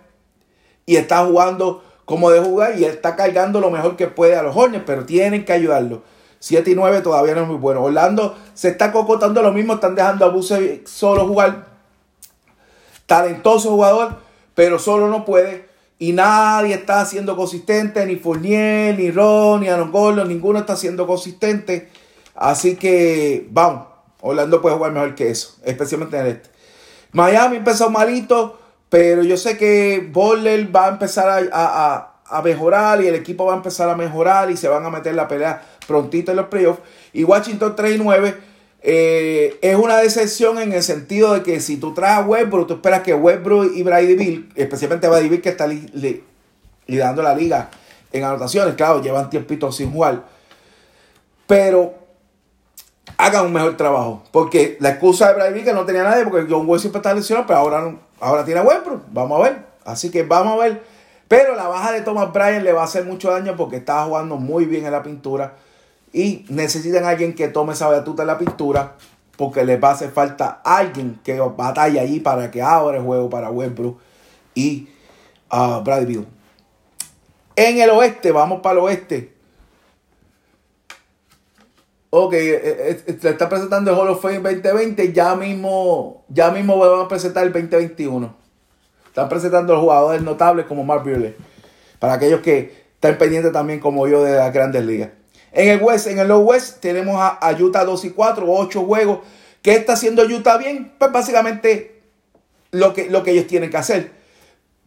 Y 0.86 0.96
está 0.96 1.26
jugando 1.26 1.84
como 2.06 2.30
de 2.32 2.40
jugar. 2.40 2.80
Y 2.80 2.86
está 2.86 3.16
cargando 3.16 3.60
lo 3.60 3.72
mejor 3.72 3.96
que 3.96 4.08
puede 4.08 4.36
a 4.36 4.44
los 4.44 4.56
Hornets. 4.56 4.84
Pero 4.86 5.06
tienen 5.06 5.46
que 5.46 5.54
ayudarlo. 5.54 6.04
7 6.40 6.72
y 6.72 6.76
9 6.76 7.02
todavía 7.02 7.36
no 7.36 7.42
es 7.42 7.48
muy 7.48 7.58
bueno. 7.58 7.84
Orlando 7.84 8.38
se 8.54 8.70
está 8.70 8.92
cocotando 8.92 9.42
lo 9.42 9.52
mismo. 9.52 9.74
Están 9.74 9.96
dejando 9.96 10.26
a 10.26 10.30
Buse 10.30 10.84
solo 10.86 11.28
jugar. 11.28 11.66
Talentoso 13.06 13.72
jugador. 13.72 14.18
Pero 14.56 14.80
solo 14.80 15.08
no 15.08 15.26
puede. 15.26 15.70
Y 16.02 16.14
nadie 16.14 16.76
está 16.76 17.06
siendo 17.06 17.36
consistente, 17.36 18.06
ni 18.06 18.16
Fournier, 18.16 18.98
ni 18.98 19.12
Ron, 19.12 19.60
ni 19.60 19.68
Aaron 19.68 19.92
Gordon, 19.92 20.30
ninguno 20.30 20.60
está 20.60 20.78
siendo 20.78 21.06
consistente. 21.06 21.90
Así 22.34 22.78
que 22.78 23.46
vamos, 23.52 23.89
Orlando 24.22 24.62
puede 24.62 24.76
jugar 24.76 24.92
mejor 24.92 25.16
que 25.16 25.30
eso, 25.30 25.56
especialmente 25.64 26.18
en 26.18 26.26
el 26.26 26.32
este. 26.34 26.50
Miami 27.12 27.58
empezó 27.58 27.90
malito, 27.90 28.60
pero 28.90 29.24
yo 29.24 29.38
sé 29.38 29.58
que 29.58 30.08
Boller 30.12 30.76
va 30.76 30.86
a 30.86 30.90
empezar 30.90 31.50
a, 31.52 32.06
mejorar 32.44 33.02
y 33.02 33.08
el 33.08 33.16
equipo 33.16 33.46
va 33.46 33.54
a 33.54 33.58
empezar 33.58 33.90
a 33.90 33.96
mejorar 33.96 34.52
y 34.52 34.58
se 34.58 34.68
van 34.68 34.86
a 34.86 34.90
meter 34.92 35.16
la 35.16 35.28
pelea 35.28 35.64
prontito 35.88 36.32
en 36.32 36.38
los 36.38 36.48
playoffs. 36.48 36.82
Y 37.12 37.24
Washington 37.24 37.76
3 37.76 37.96
y 37.96 37.98
9 37.98 38.36
eh, 38.82 39.58
es 39.62 39.76
una 39.76 39.98
decepción 39.98 40.60
en 40.60 40.74
el 40.74 40.84
sentido 40.84 41.34
de 41.34 41.42
que 41.42 41.60
si 41.60 41.78
tú 41.78 41.94
traes 41.94 42.20
a 42.20 42.22
Westbrook, 42.22 42.68
tú 42.68 42.74
esperas 42.76 43.02
que 43.02 43.14
Westbrook 43.14 43.72
y 43.76 43.84
Brady 43.84 44.16
Bill, 44.16 44.50
especialmente 44.56 45.08
Brady 45.08 45.30
Bill 45.30 45.42
que 45.42 45.50
está 45.50 45.68
liderando 45.68 47.24
la 47.24 47.34
liga 47.34 47.70
en 48.12 48.24
anotaciones, 48.24 48.76
claro, 48.76 49.02
llevan 49.02 49.30
tiempito 49.30 49.72
sin 49.72 49.92
jugar, 49.92 50.24
pero 51.48 51.94
hagan 53.20 53.46
un 53.46 53.54
mejor 53.54 53.76
trabajo. 53.76 54.24
Porque 54.32 54.78
la 54.80 54.90
excusa 54.92 55.28
de 55.28 55.34
Brady 55.34 55.64
que 55.64 55.74
no 55.74 55.86
tenía 55.86 56.04
nadie, 56.04 56.24
porque 56.24 56.48
John 56.50 56.68
Wall 56.68 56.80
siempre 56.80 57.00
está 57.00 57.14
lesionado, 57.14 57.46
pero 57.46 57.60
ahora, 57.60 57.96
ahora 58.20 58.46
tiene 58.46 58.62
a 58.62 58.64
Westbrook, 58.64 59.04
vamos 59.12 59.40
a 59.40 59.44
ver. 59.44 59.66
Así 59.86 60.10
que 60.10 60.24
vamos 60.24 60.54
a 60.54 60.64
ver. 60.64 60.84
Pero 61.28 61.54
la 61.56 61.68
baja 61.68 61.92
de 61.92 62.02
Thomas 62.02 62.32
Bryan 62.32 62.64
le 62.64 62.72
va 62.72 62.82
a 62.82 62.86
hacer 62.86 63.06
mucho 63.06 63.30
daño 63.30 63.56
porque 63.56 63.76
estaba 63.76 64.06
jugando 64.06 64.38
muy 64.38 64.66
bien 64.66 64.86
en 64.86 64.92
la 64.92 65.04
pintura 65.04 65.54
y 66.12 66.46
necesitan 66.50 67.04
a 67.04 67.10
alguien 67.10 67.36
que 67.36 67.50
tome 67.50 67.74
esa 67.74 67.88
batuta 67.88 68.24
en 68.24 68.28
la 68.28 68.38
pintura 68.38 68.96
porque 69.38 69.64
les 69.64 69.84
va 69.84 69.90
a 69.90 69.92
hacer 69.92 70.10
falta 70.10 70.62
alguien 70.64 71.20
que 71.24 71.40
batalla 71.40 72.02
ahí 72.02 72.20
para 72.20 72.50
que 72.50 72.64
abra 72.64 72.98
el 72.98 73.04
juego 73.04 73.30
para 73.30 73.52
Westbrook 73.52 74.00
y 74.56 74.90
uh, 75.52 75.82
Bradley 75.84 76.26
En 77.56 77.80
el 77.80 77.90
oeste, 77.92 78.32
vamos 78.32 78.62
para 78.62 78.80
el 78.80 78.86
oeste. 78.86 79.39
Ok, 82.12 82.34
se 82.34 82.56
eh, 82.56 82.62
eh, 82.66 83.04
eh, 83.06 83.18
está 83.22 83.48
presentando 83.48 83.92
el 83.92 83.98
Hall 83.98 84.10
of 84.10 84.22
Fame 84.22 84.40
2020, 84.40 85.14
ya 85.14 85.36
mismo, 85.36 86.26
ya 86.28 86.50
mismo 86.50 86.78
van 86.80 87.06
a 87.06 87.08
presentar 87.08 87.46
el 87.46 87.54
2021. 87.54 88.36
Están 89.06 89.30
presentando 89.30 89.74
los 89.74 89.84
jugadores 89.84 90.22
notables 90.24 90.66
como 90.66 90.84
Mark 90.84 91.04
Buehler. 91.04 91.38
Para 92.00 92.14
aquellos 92.14 92.42
que 92.42 92.86
están 92.96 93.18
pendientes 93.20 93.52
también 93.52 93.80
como 93.80 94.08
yo 94.08 94.24
de 94.24 94.38
las 94.38 94.52
grandes 94.52 94.84
ligas. 94.86 95.10
En 95.52 95.70
el 95.70 95.82
West, 95.82 96.08
en 96.08 96.18
el 96.18 96.28
Low 96.28 96.42
West, 96.42 96.80
tenemos 96.80 97.16
a, 97.20 97.56
Utah 97.60 97.86
2 97.86 98.06
y 98.06 98.10
4, 98.12 98.46
8 98.48 98.82
juegos. 98.86 99.20
¿Qué 99.62 99.76
está 99.76 99.94
haciendo 99.94 100.24
Utah 100.24 100.58
bien? 100.58 100.94
Pues 100.98 101.12
básicamente 101.12 102.02
lo 102.72 102.94
que, 102.94 103.10
lo 103.10 103.22
que 103.22 103.32
ellos 103.32 103.46
tienen 103.46 103.70
que 103.70 103.78
hacer. 103.78 104.12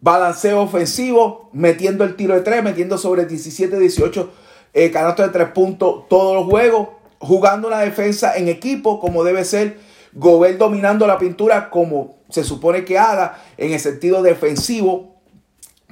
Balanceo 0.01 0.61
ofensivo, 0.61 1.51
metiendo 1.53 2.03
el 2.03 2.17
tiro 2.17 2.35
de 2.35 2.41
3, 2.41 2.65
metiendo 2.65 2.99
sobre 2.99 3.27
17, 3.27 3.79
18 3.79 4.33
eh, 4.73 4.91
canastos 4.91 5.27
de 5.27 5.33
3 5.33 5.49
puntos 5.51 6.09
todos 6.09 6.35
los 6.35 6.47
juegos. 6.47 7.02
Jugando 7.23 7.69
una 7.69 7.79
defensa 7.79 8.37
en 8.37 8.49
equipo 8.49 9.01
como 9.01 9.25
debe 9.25 9.45
ser. 9.45 9.79
Gobert 10.13 10.59
dominando 10.59 11.07
la 11.07 11.19
pintura 11.19 11.71
como 11.71 12.19
se 12.29 12.45
supone 12.45 12.85
que 12.85 12.99
haga 12.99 13.39
en 13.57 13.73
el 13.73 13.81
sentido 13.81 14.23
defensivo. 14.23 15.17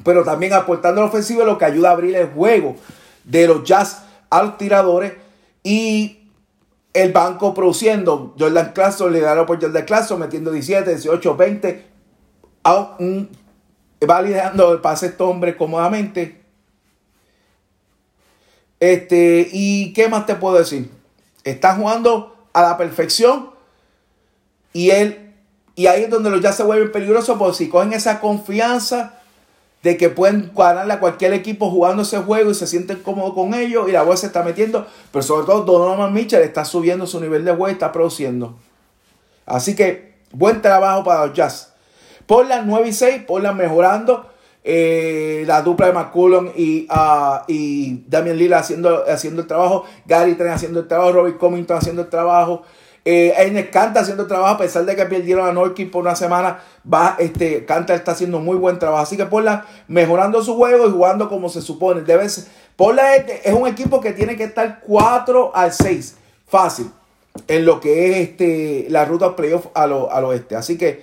Pero 0.04 0.25
también 0.25 0.52
aportando 0.52 1.00
al 1.00 1.08
ofensivo 1.08 1.44
lo 1.44 1.56
que 1.56 1.64
ayuda 1.64 1.90
a 1.90 1.92
abrir 1.92 2.16
el 2.16 2.28
juego 2.28 2.76
de 3.25 3.46
los 3.46 3.64
Jazz 3.64 4.02
a 4.28 4.42
los 4.42 4.58
tiradores 4.58 5.12
y 5.62 6.28
el 6.92 7.12
banco 7.12 7.54
produciendo. 7.54 8.34
Jordan 8.38 8.72
Clarkson, 8.75 9.12
liderado 9.12 9.46
por 9.46 9.60
Jordan 9.60 9.84
Clarkson, 9.84 10.18
metiendo 10.18 10.50
17, 10.50 10.90
18, 10.90 11.37
20. 11.37 11.87
A 12.64 12.96
un, 12.99 13.28
el 14.00 14.80
pase 14.80 15.06
este 15.06 15.22
hombre 15.22 15.56
cómodamente. 15.56 16.40
Este, 18.78 19.49
¿y 19.52 19.92
qué 19.92 20.08
más 20.08 20.26
te 20.26 20.34
puedo 20.34 20.58
decir? 20.58 20.90
Está 21.44 21.75
jugando 21.75 22.37
a 22.52 22.62
la 22.62 22.76
perfección 22.76 23.50
y 24.73 24.90
él, 24.90 25.35
y 25.75 25.87
ahí 25.87 26.04
es 26.04 26.11
donde 26.11 26.30
los 26.30 26.40
ya 26.40 26.52
se 26.52 26.62
vuelven 26.62 26.92
peligrosos, 26.92 27.38
porque 27.38 27.56
si 27.56 27.68
cogen 27.68 27.92
esa 27.92 28.20
confianza 28.20 29.14
de 29.82 29.97
que 29.97 30.11
pueden 30.11 30.52
ganarle 30.54 30.92
a 30.92 31.00
cualquier 31.00 31.32
equipo 31.32 31.70
jugando 31.70 32.02
ese 32.02 32.18
juego 32.18 32.50
y 32.50 32.54
se 32.54 32.66
sienten 32.66 32.99
cómodos 32.99 33.35
con 33.35 33.54
ellos 33.54 33.88
y 33.88 33.92
la 33.92 34.02
voz 34.02 34.20
se 34.20 34.26
está 34.26 34.42
metiendo, 34.42 34.87
pero 35.11 35.23
sobre 35.23 35.47
todo 35.47 35.62
Donovan 35.62 36.12
Mitchell 36.12 36.42
está 36.42 36.64
subiendo 36.64 37.06
su 37.06 37.20
nivel 37.20 37.44
de 37.44 37.52
juego 37.52 37.68
y 37.68 37.73
está 37.73 37.90
produciendo. 37.90 38.59
Así 39.47 39.75
que 39.75 40.18
buen 40.32 40.61
trabajo 40.61 41.02
para 41.02 41.26
los 41.26 41.35
Jazz. 41.35 41.73
Por 42.26 42.47
las 42.47 42.64
9 42.64 42.88
y 42.88 42.92
6, 42.92 43.25
por 43.25 43.42
las 43.42 43.54
mejorando. 43.54 44.29
Eh, 44.62 45.45
la 45.47 45.62
dupla 45.62 45.87
de 45.87 45.93
McCullum 45.93 46.50
y, 46.55 46.87
uh, 46.90 47.40
y 47.49 48.05
Damian 48.07 48.37
Lila 48.37 48.59
haciendo, 48.59 49.05
haciendo 49.09 49.43
el 49.43 49.49
trabajo. 49.49 49.85
Gary 50.07 50.35
Trent 50.35 50.55
haciendo 50.55 50.81
el 50.81 50.88
trabajo. 50.88 51.12
Robert 51.12 51.38
Covington 51.38 51.76
haciendo 51.76 52.02
el 52.02 52.09
trabajo. 52.09 52.62
Eh, 53.05 53.69
Canta 53.73 54.00
haciendo 54.00 54.25
el 54.25 54.29
trabajo, 54.29 54.55
a 54.55 54.59
pesar 54.59 54.85
de 54.85 54.95
que 54.95 55.07
perdieron 55.07 55.49
a 55.49 55.52
Norkin 55.52 55.90
por 55.90 56.02
una 56.02 56.14
semana, 56.14 56.61
va, 56.93 57.17
este, 57.19 57.64
Canta 57.64 57.95
está 57.95 58.12
haciendo 58.12 58.40
muy 58.40 58.57
buen 58.57 58.79
trabajo. 58.79 59.02
Así 59.02 59.17
que 59.17 59.26
Porla 59.26 59.64
mejorando 59.88 60.43
su 60.43 60.55
juego 60.57 60.87
y 60.87 60.90
jugando 60.90 61.29
como 61.29 61.49
se 61.49 61.62
supone. 61.62 62.02
Debe 62.02 62.29
ser, 62.29 62.45
Porla 62.76 63.17
es, 63.17 63.52
un 63.55 63.67
equipo 63.67 64.00
que 64.00 64.12
tiene 64.12 64.37
que 64.37 64.45
estar 64.45 64.81
4 64.87 65.52
al 65.55 65.73
6, 65.73 66.17
fácil, 66.47 66.90
en 67.49 67.64
lo 67.64 67.81
que 67.81 68.11
es 68.11 68.29
este, 68.29 68.87
la 68.90 69.05
ruta 69.07 69.35
playoff 69.35 69.67
al 69.75 69.93
oeste. 69.93 70.57
Así 70.57 70.76
que 70.76 71.02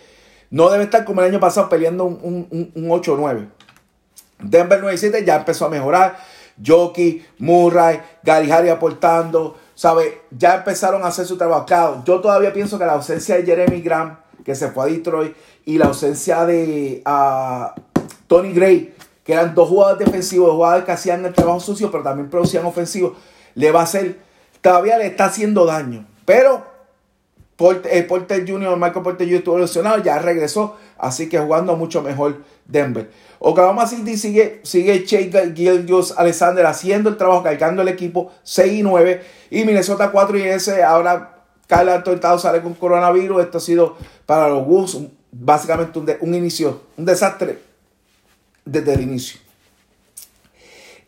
no 0.49 0.69
debe 0.69 0.85
estar 0.85 1.05
como 1.05 1.21
el 1.21 1.27
año 1.27 1.39
pasado 1.39 1.69
peleando 1.69 2.05
un, 2.05 2.47
un, 2.51 2.71
un 2.73 2.89
8-9. 2.89 3.47
Denver 4.39 4.83
9-7 4.83 5.25
ya 5.25 5.37
empezó 5.37 5.65
a 5.65 5.69
mejorar. 5.69 6.17
Jockey, 6.65 7.25
Murray, 7.39 7.99
Gary 8.23 8.51
Harry 8.51 8.69
aportando. 8.69 9.57
¿sabe? 9.77 10.23
Ya 10.31 10.55
empezaron 10.55 11.03
a 11.03 11.07
hacer 11.07 11.27
su 11.27 11.37
trabajo. 11.37 12.03
yo 12.03 12.19
todavía 12.19 12.51
pienso 12.51 12.79
que 12.79 12.85
la 12.85 12.93
ausencia 12.93 13.35
de 13.35 13.43
Jeremy 13.43 13.79
Graham, 13.81 14.17
que 14.43 14.55
se 14.55 14.71
fue 14.71 14.83
a 14.83 14.87
Detroit, 14.87 15.35
y 15.65 15.77
la 15.77 15.85
ausencia 15.85 16.45
de 16.45 17.03
Tony 18.25 18.53
Gray, 18.53 18.95
que 19.23 19.33
eran 19.33 19.53
dos 19.53 19.69
jugadores 19.69 20.03
defensivos, 20.03 20.47
dos 20.47 20.55
jugadores 20.55 20.83
que 20.83 20.91
hacían 20.91 21.23
el 21.25 21.33
trabajo 21.33 21.59
sucio, 21.59 21.91
pero 21.91 22.03
también 22.03 22.27
producían 22.27 22.65
ofensivo, 22.65 23.15
le 23.53 23.71
va 23.71 23.81
a 23.81 23.83
hacer, 23.83 24.17
todavía 24.61 24.97
le 24.97 25.05
está 25.05 25.25
haciendo 25.25 25.65
daño. 25.65 26.07
Pero 26.25 26.65
Porter, 27.57 27.91
eh, 27.91 28.03
Porter 28.03 28.47
Jr., 28.47 28.77
Michael 28.77 29.03
Porter 29.03 29.25
Jr. 29.27 29.39
estuvo 29.39 29.57
lesionado, 29.57 30.01
ya 30.03 30.19
regresó, 30.19 30.77
así 30.97 31.27
que 31.27 31.39
jugando 31.39 31.75
mucho 31.75 32.03
mejor 32.03 32.43
Denver. 32.65 33.09
Oklahoma 33.39 33.87
City 33.87 34.17
sigue, 34.17 34.61
sigue 34.63 35.03
Che 35.03 35.31
Gilgios 35.55 36.13
Alexander 36.17 36.65
haciendo 36.65 37.09
el 37.09 37.17
trabajo, 37.17 37.43
cargando 37.43 37.81
el 37.81 37.87
equipo 37.87 38.31
6 38.43 38.73
y 38.73 38.83
9. 38.83 39.21
Y 39.51 39.63
Minnesota 39.63 40.11
4 40.11 40.37
y 40.37 40.41
ese. 40.43 40.83
Ahora 40.83 41.43
Carla 41.67 41.95
Antonio 41.95 42.39
sale 42.39 42.61
con 42.61 42.73
coronavirus. 42.73 43.43
Esto 43.43 43.59
ha 43.59 43.61
sido 43.61 43.97
para 44.25 44.49
los 44.49 44.65
Wolves 44.65 44.97
básicamente 45.31 45.99
un, 45.99 46.11
un 46.21 46.35
inicio, 46.35 46.81
un 46.97 47.05
desastre 47.05 47.59
desde 48.65 48.93
el 48.93 49.01
inicio. 49.01 49.39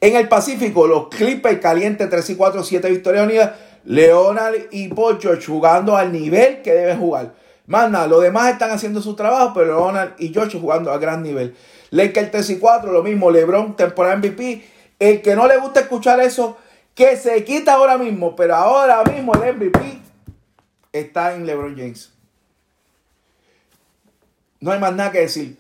En 0.02 0.16
el 0.16 0.30
Pacífico, 0.30 0.88
los 0.88 1.10
Clippers 1.10 1.60
calientes 1.60 2.10
3 2.10 2.30
y 2.30 2.36
4, 2.36 2.64
7 2.64 2.90
victorias 2.90 3.26
unidas. 3.26 3.52
Leonard 3.86 4.56
y 4.72 4.90
George 5.20 5.46
jugando 5.46 5.96
al 5.96 6.12
nivel 6.12 6.62
que 6.62 6.74
deben 6.74 7.00
jugar. 7.00 7.34
Más 7.66 7.90
nada, 7.92 8.08
los 8.08 8.22
demás 8.22 8.52
están 8.52 8.72
haciendo 8.72 9.02
su 9.02 9.16
trabajo, 9.16 9.54
pero 9.54 9.68
Leonard 9.68 10.14
y 10.18 10.34
George 10.34 10.60
jugando 10.60 10.92
a 10.92 10.98
gran 10.98 11.22
nivel. 11.22 11.56
Lakers 11.92 12.32
3 12.32 12.50
y 12.50 12.60
4, 12.60 12.92
lo 12.92 13.04
mismo, 13.04 13.32
LeBron, 13.32 13.76
temporada 13.76 14.18
MVP. 14.18 14.66
El 15.00 15.22
que 15.22 15.36
no 15.36 15.48
le 15.48 15.58
gusta 15.58 15.82
escuchar 15.82 16.20
eso, 16.20 16.58
que 16.96 17.16
se 17.16 17.44
quita 17.44 17.74
ahora 17.74 17.98
mismo, 17.98 18.36
pero 18.36 18.56
ahora 18.56 19.04
mismo 19.04 19.34
el 19.36 19.56
MVP 19.56 20.02
está 20.92 21.36
en 21.36 21.46
LeBron 21.46 21.78
James. 21.78 22.12
No 24.60 24.72
hay 24.72 24.80
más 24.80 24.94
nada 24.94 25.12
que 25.12 25.22
decir. 25.22 25.58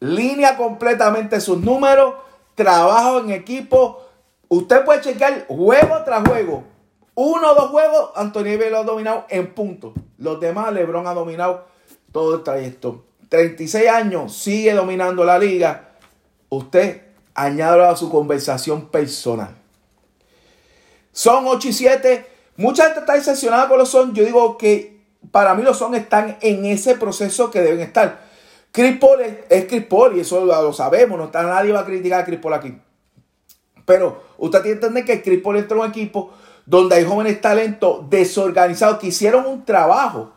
línea 0.00 0.56
completamente 0.56 1.40
sus 1.40 1.60
números, 1.60 2.14
trabajo 2.54 3.20
en 3.20 3.30
equipo. 3.30 4.04
Usted 4.48 4.84
puede 4.84 5.00
chequear 5.00 5.46
juego 5.46 6.02
tras 6.04 6.28
juego. 6.28 6.64
Uno 7.14 7.52
o 7.52 7.54
dos 7.54 7.70
juegos, 7.70 8.10
Anthony 8.14 8.44
Davis 8.44 8.70
lo 8.70 8.78
ha 8.78 8.84
dominado 8.84 9.26
en 9.28 9.54
punto. 9.54 9.92
Los 10.18 10.40
demás, 10.40 10.72
LeBron 10.72 11.06
ha 11.06 11.14
dominado 11.14 11.66
todo 12.10 12.36
el 12.36 12.42
trayecto. 12.42 13.04
36 13.28 13.88
años, 13.88 14.34
sigue 14.34 14.72
dominando 14.72 15.24
la 15.24 15.38
liga. 15.38 15.90
Usted 16.48 17.02
añade 17.34 17.84
a 17.84 17.96
su 17.96 18.10
conversación 18.10 18.88
personal. 18.88 19.56
Son 21.12 21.46
8 21.46 21.68
y 21.68 21.72
7. 21.72 22.26
Mucha 22.56 22.84
gente 22.84 23.00
está 23.00 23.14
decepcionada 23.14 23.68
con 23.68 23.78
los 23.78 23.88
son. 23.88 24.14
Yo 24.14 24.24
digo 24.24 24.56
que 24.56 25.00
para 25.30 25.54
mí 25.54 25.62
los 25.62 25.78
son 25.78 25.94
están 25.94 26.38
en 26.40 26.64
ese 26.64 26.96
proceso 26.96 27.50
que 27.50 27.60
deben 27.60 27.80
estar. 27.80 28.20
Chris 28.70 28.98
Paul 28.98 29.20
es, 29.20 29.64
Chris 29.66 29.84
Paul 29.84 30.16
y 30.16 30.20
eso 30.20 30.44
lo, 30.44 30.72
sabemos. 30.72 31.18
No 31.18 31.26
está, 31.26 31.42
nadie 31.42 31.72
va 31.72 31.80
a 31.80 31.84
criticar 31.84 32.22
a 32.22 32.24
Chris 32.24 32.40
Paul 32.40 32.54
aquí. 32.54 32.78
Pero 33.84 34.22
usted 34.38 34.62
tiene 34.62 34.78
que 34.78 34.86
entender 34.86 35.04
que 35.04 35.22
Chris 35.22 35.42
Paul 35.42 35.58
entró 35.58 35.76
en 35.76 35.82
un 35.84 35.90
equipo 35.90 36.32
donde 36.66 36.96
hay 36.96 37.04
jóvenes 37.04 37.40
talentos 37.40 38.08
desorganizados 38.08 38.98
que 38.98 39.08
hicieron 39.08 39.46
un 39.46 39.64
trabajo 39.64 40.32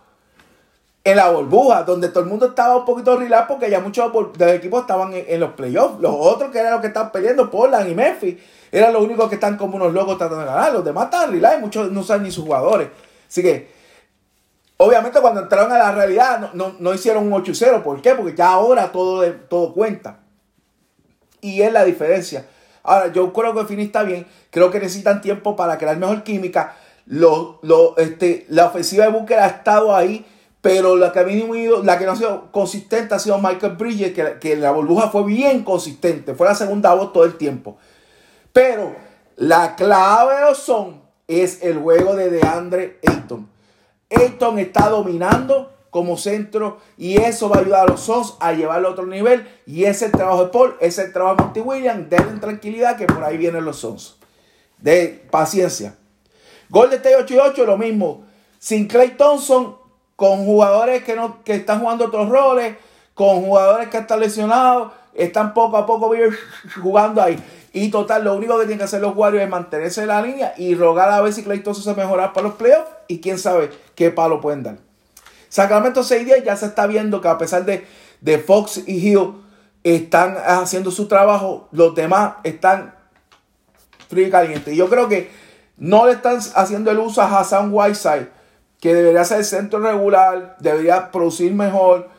en 1.05 1.17
la 1.17 1.29
burbuja, 1.29 1.84
donde 1.84 2.10
todo 2.10 2.24
el 2.24 2.29
mundo 2.29 2.48
estaba 2.48 2.77
un 2.77 2.86
poquito 2.86 3.15
relax 3.15 3.48
porque 3.48 3.70
ya 3.70 3.79
muchos 3.79 4.12
del 4.38 4.55
equipo 4.55 4.79
estaban 4.79 5.13
en, 5.13 5.39
los 5.39 5.51
playoffs. 5.51 6.00
Los 6.01 6.15
otros 6.17 6.50
que 6.50 6.58
eran 6.58 6.74
los 6.74 6.82
que 6.82 6.88
estaban 6.88 7.12
peleando, 7.12 7.50
Portland 7.51 7.88
y 7.89 7.94
Memphis, 7.94 8.38
eran 8.72 8.91
los 8.91 9.03
únicos 9.03 9.29
que 9.29 9.36
están 9.36 9.55
como 9.55 9.75
unos 9.75 9.94
locos 9.94 10.17
tratando 10.17 10.44
de 10.44 10.48
ganar. 10.48 10.74
Los 10.74 10.84
demás 10.84 11.05
estaban 11.05 11.32
relax 11.32 11.60
y 11.60 11.62
muchos 11.62 11.91
no 11.91 12.03
saben 12.03 12.24
ni 12.24 12.32
sus 12.32 12.44
jugadores. 12.44 12.88
Así 13.27 13.44
que, 13.44 13.70
obviamente, 14.77 15.22
cuando 15.22 15.41
entraron 15.41 15.72
a 15.72 15.77
la 15.77 15.91
realidad, 15.91 16.53
no, 16.53 16.94
hicieron 16.96 17.32
un 17.32 17.34
8-0. 17.34 17.84
¿Por 17.84 18.01
qué? 18.01 18.15
Porque 18.15 18.36
ya 18.36 18.50
ahora 18.50 18.91
todo, 18.91 19.32
todo 19.48 19.74
cuenta. 19.75 20.22
Y 21.39 21.62
es 21.62 21.72
la 21.72 21.86
diferencia. 21.86 22.48
Ahora, 22.86 23.12
yo 23.12 23.34
creo 23.34 23.54
que 23.54 23.65
fin 23.65 23.80
está 23.80 24.04
bien. 24.04 24.25
Creo 24.50 24.72
que 24.72 24.80
necesitan 24.80 25.22
tiempo 25.22 25.56
para 25.56 25.77
crear 25.77 25.98
mejor 25.98 26.24
química. 26.24 26.75
Lo, 27.06 27.60
lo, 27.62 27.98
este, 27.98 28.46
la 28.50 28.68
ofensiva 28.68 29.06
de 29.06 29.12
Booker 29.12 29.39
ha 29.39 29.48
estado 29.48 29.96
ahí 29.96 30.25
pero 30.65 30.96
la 30.96 31.12
que, 31.12 31.20
ha 31.20 31.24
la 31.84 32.00
que 32.00 32.06
no 32.08 32.13
ha 32.13 32.15
sido 32.15 32.51
consistente 32.51 33.13
ha 33.13 33.20
sido 33.20 33.38
Michael 33.38 33.75
Bridges, 33.75 34.13
que, 34.13 34.39
que 34.39 34.56
la 34.56 34.72
burbuja 34.72 35.10
fue 35.10 35.24
bien 35.24 35.63
consistente. 35.63 36.34
Fue 36.34 36.48
la 36.48 36.56
segunda 36.56 36.92
voz 36.96 37.13
todo 37.13 37.24
el 37.24 37.36
tiempo. 37.36 37.77
Pero 38.51 38.96
la 39.36 39.75
clave 39.75 40.34
de 40.48 40.56
son 40.56 41.04
es 41.27 41.62
el 41.62 41.77
juego 41.77 42.15
de 42.15 42.32
DeAndre 42.32 43.00
Ayton. 43.08 43.48
Ayton 44.10 44.58
está 44.58 44.89
dominando 44.89 45.72
como 45.96 46.18
centro 46.18 46.80
y 46.98 47.16
eso 47.22 47.48
va 47.48 47.56
a 47.56 47.60
ayudar 47.60 47.88
a 47.88 47.92
los 47.92 48.02
Sons 48.02 48.36
a 48.42 48.52
llevarlo 48.52 48.90
a 48.90 48.92
otro 48.92 49.06
nivel. 49.06 49.48
Y 49.66 49.86
ese 49.86 50.08
es 50.08 50.12
el 50.12 50.12
trabajo 50.12 50.44
de 50.44 50.50
Paul, 50.52 50.75
ese 50.82 51.00
es 51.00 51.08
el 51.08 51.14
trabajo 51.14 51.38
de 51.38 51.44
Monty 51.44 51.60
Williams. 51.62 52.10
Denle 52.10 52.38
tranquilidad 52.42 52.98
que 52.98 53.06
por 53.06 53.24
ahí 53.24 53.38
vienen 53.38 53.64
los 53.64 53.78
Sons. 53.78 54.18
De 54.78 55.25
paciencia. 55.32 55.96
Golden 56.68 56.98
State 56.98 57.16
8 57.16 57.34
y 57.34 57.38
8, 57.38 57.66
lo 57.66 57.78
mismo. 57.78 58.25
Sin 58.60 58.90
Clay 58.90 59.12
Thompson, 59.12 59.78
con 60.18 60.44
jugadores 60.44 61.02
que, 61.06 61.16
no, 61.16 61.42
que 61.46 61.56
están 61.56 61.80
jugando 61.80 62.08
otros 62.08 62.28
roles, 62.28 62.75
con 63.14 63.46
jugadores 63.46 63.88
que 63.88 64.00
están 64.00 64.20
lesionados, 64.20 64.92
están 65.14 65.54
poco 65.54 65.78
a 65.78 65.86
poco 65.86 66.12
jugando 66.84 67.22
ahí. 67.22 67.42
Y 67.72 67.90
total, 67.90 68.25
lo 68.25 68.36
único 68.36 68.56
que 68.56 68.64
tienen 68.64 68.80
que 68.80 68.84
hacer 68.84 69.00
los 69.00 69.16
Warriors 69.16 69.46
es 69.46 69.50
mantenerse 69.50 70.02
en 70.02 70.10
la 70.10 70.22
línea 70.22 70.54
y 70.58 70.75
rogar 70.75 71.10
a 71.10 71.22
ver 71.22 71.32
si 71.32 71.42
Clay 71.42 71.64
se 71.64 71.94
mejora 71.94 72.34
para 72.34 72.48
los 72.48 72.58
playoffs 72.58 72.92
y 73.08 73.22
quién 73.22 73.40
sabe 73.40 73.70
qué 73.96 74.12
palo 74.12 74.42
pueden 74.42 74.64
dar. 74.64 74.95
Sacramento 75.56 76.02
6-10 76.02 76.44
ya 76.44 76.58
se 76.58 76.66
está 76.66 76.86
viendo 76.86 77.22
que 77.22 77.30
a 77.30 77.38
pesar 77.38 77.64
de, 77.64 77.88
de 78.20 78.40
Fox 78.40 78.84
y 78.86 78.98
Hill 78.98 79.36
están 79.86 80.36
haciendo 80.46 80.92
su 80.92 81.08
trabajo, 81.08 81.70
los 81.72 81.96
demás 81.96 82.34
están 82.44 82.94
frío 84.10 84.27
y 84.27 84.29
caliente. 84.29 84.75
Yo 84.75 84.90
creo 84.90 85.08
que 85.08 85.32
no 85.77 86.08
le 86.08 86.12
están 86.12 86.40
haciendo 86.56 86.92
el 86.92 87.00
uso 87.00 87.22
a 87.22 87.40
Hassan 87.40 87.70
Whiteside 87.72 88.27
que 88.82 88.94
debería 88.94 89.24
ser 89.24 89.38
el 89.38 89.46
centro 89.46 89.79
regular, 89.79 90.58
debería 90.60 91.10
producir 91.10 91.53
mejor, 91.53 92.10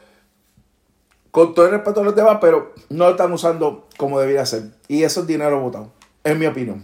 con 1.31 1.55
todo 1.55 1.67
el 1.67 1.73
respeto 1.73 2.01
a 2.01 2.05
los 2.05 2.17
demás, 2.17 2.39
pero 2.41 2.73
no 2.89 3.05
lo 3.05 3.11
están 3.11 3.35
usando 3.35 3.87
como 3.99 4.19
debería 4.19 4.47
ser. 4.47 4.71
Y 4.89 5.03
eso 5.03 5.21
es 5.21 5.27
dinero 5.27 5.61
votado, 5.61 5.93
en 6.25 6.39
mi 6.39 6.47
opinión. 6.47 6.83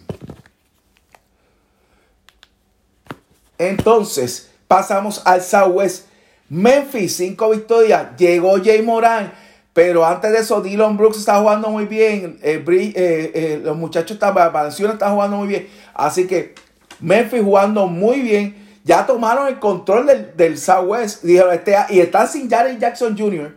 Entonces, 3.57 4.51
pasamos 4.69 5.23
al 5.25 5.41
Southwest. 5.41 6.12
Memphis, 6.53 7.17
cinco 7.17 7.49
victorias. 7.49 8.09
Llegó 8.19 8.63
Jay 8.63 8.83
Moran. 8.83 9.33
Pero 9.73 10.05
antes 10.05 10.31
de 10.33 10.39
eso, 10.39 10.61
Dylan 10.61 10.99
Brooks 10.99 11.17
está 11.17 11.41
jugando 11.41 11.71
muy 11.71 11.87
bien. 11.87 12.39
Eh, 12.43 12.63
eh, 12.69 13.33
eh, 13.35 13.61
los 13.65 13.75
muchachos 13.75 14.13
están, 14.13 14.35
Valenciano 14.35 14.93
está 14.93 15.11
jugando 15.11 15.39
muy 15.39 15.49
bien. 15.49 15.67
Así 15.95 16.27
que 16.27 16.55
Memphis 17.01 17.43
jugando 17.43 17.87
muy 17.87 18.21
bien 18.21 18.61
ya 18.85 19.07
tomaron 19.07 19.47
el 19.47 19.61
control 19.61 20.11
del, 20.37 20.59
Southwest 20.59 21.23
dijeron, 21.23 21.55
este, 21.55 21.77
y 21.91 22.01
están 22.01 22.27
sin 22.27 22.51
Jared 22.51 22.79
Jackson 22.81 23.17
Jr. 23.17 23.57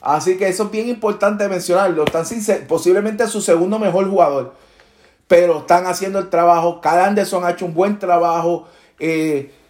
Así 0.00 0.38
que 0.38 0.48
eso 0.48 0.64
es 0.64 0.70
bien 0.70 0.88
importante 0.88 1.46
mencionarlo. 1.48 2.04
Están 2.04 2.26
sin 2.26 2.42
posiblemente 2.66 3.28
su 3.28 3.42
segundo 3.42 3.78
mejor 3.78 4.10
jugador. 4.10 4.54
Pero 5.28 5.58
están 5.58 5.86
haciendo 5.86 6.18
el 6.18 6.30
trabajo. 6.30 6.80
Cada 6.80 7.06
Anderson 7.06 7.44
ha 7.44 7.50
hecho 7.50 7.66
un 7.66 7.74
buen 7.74 8.00
trabajo. 8.00 8.66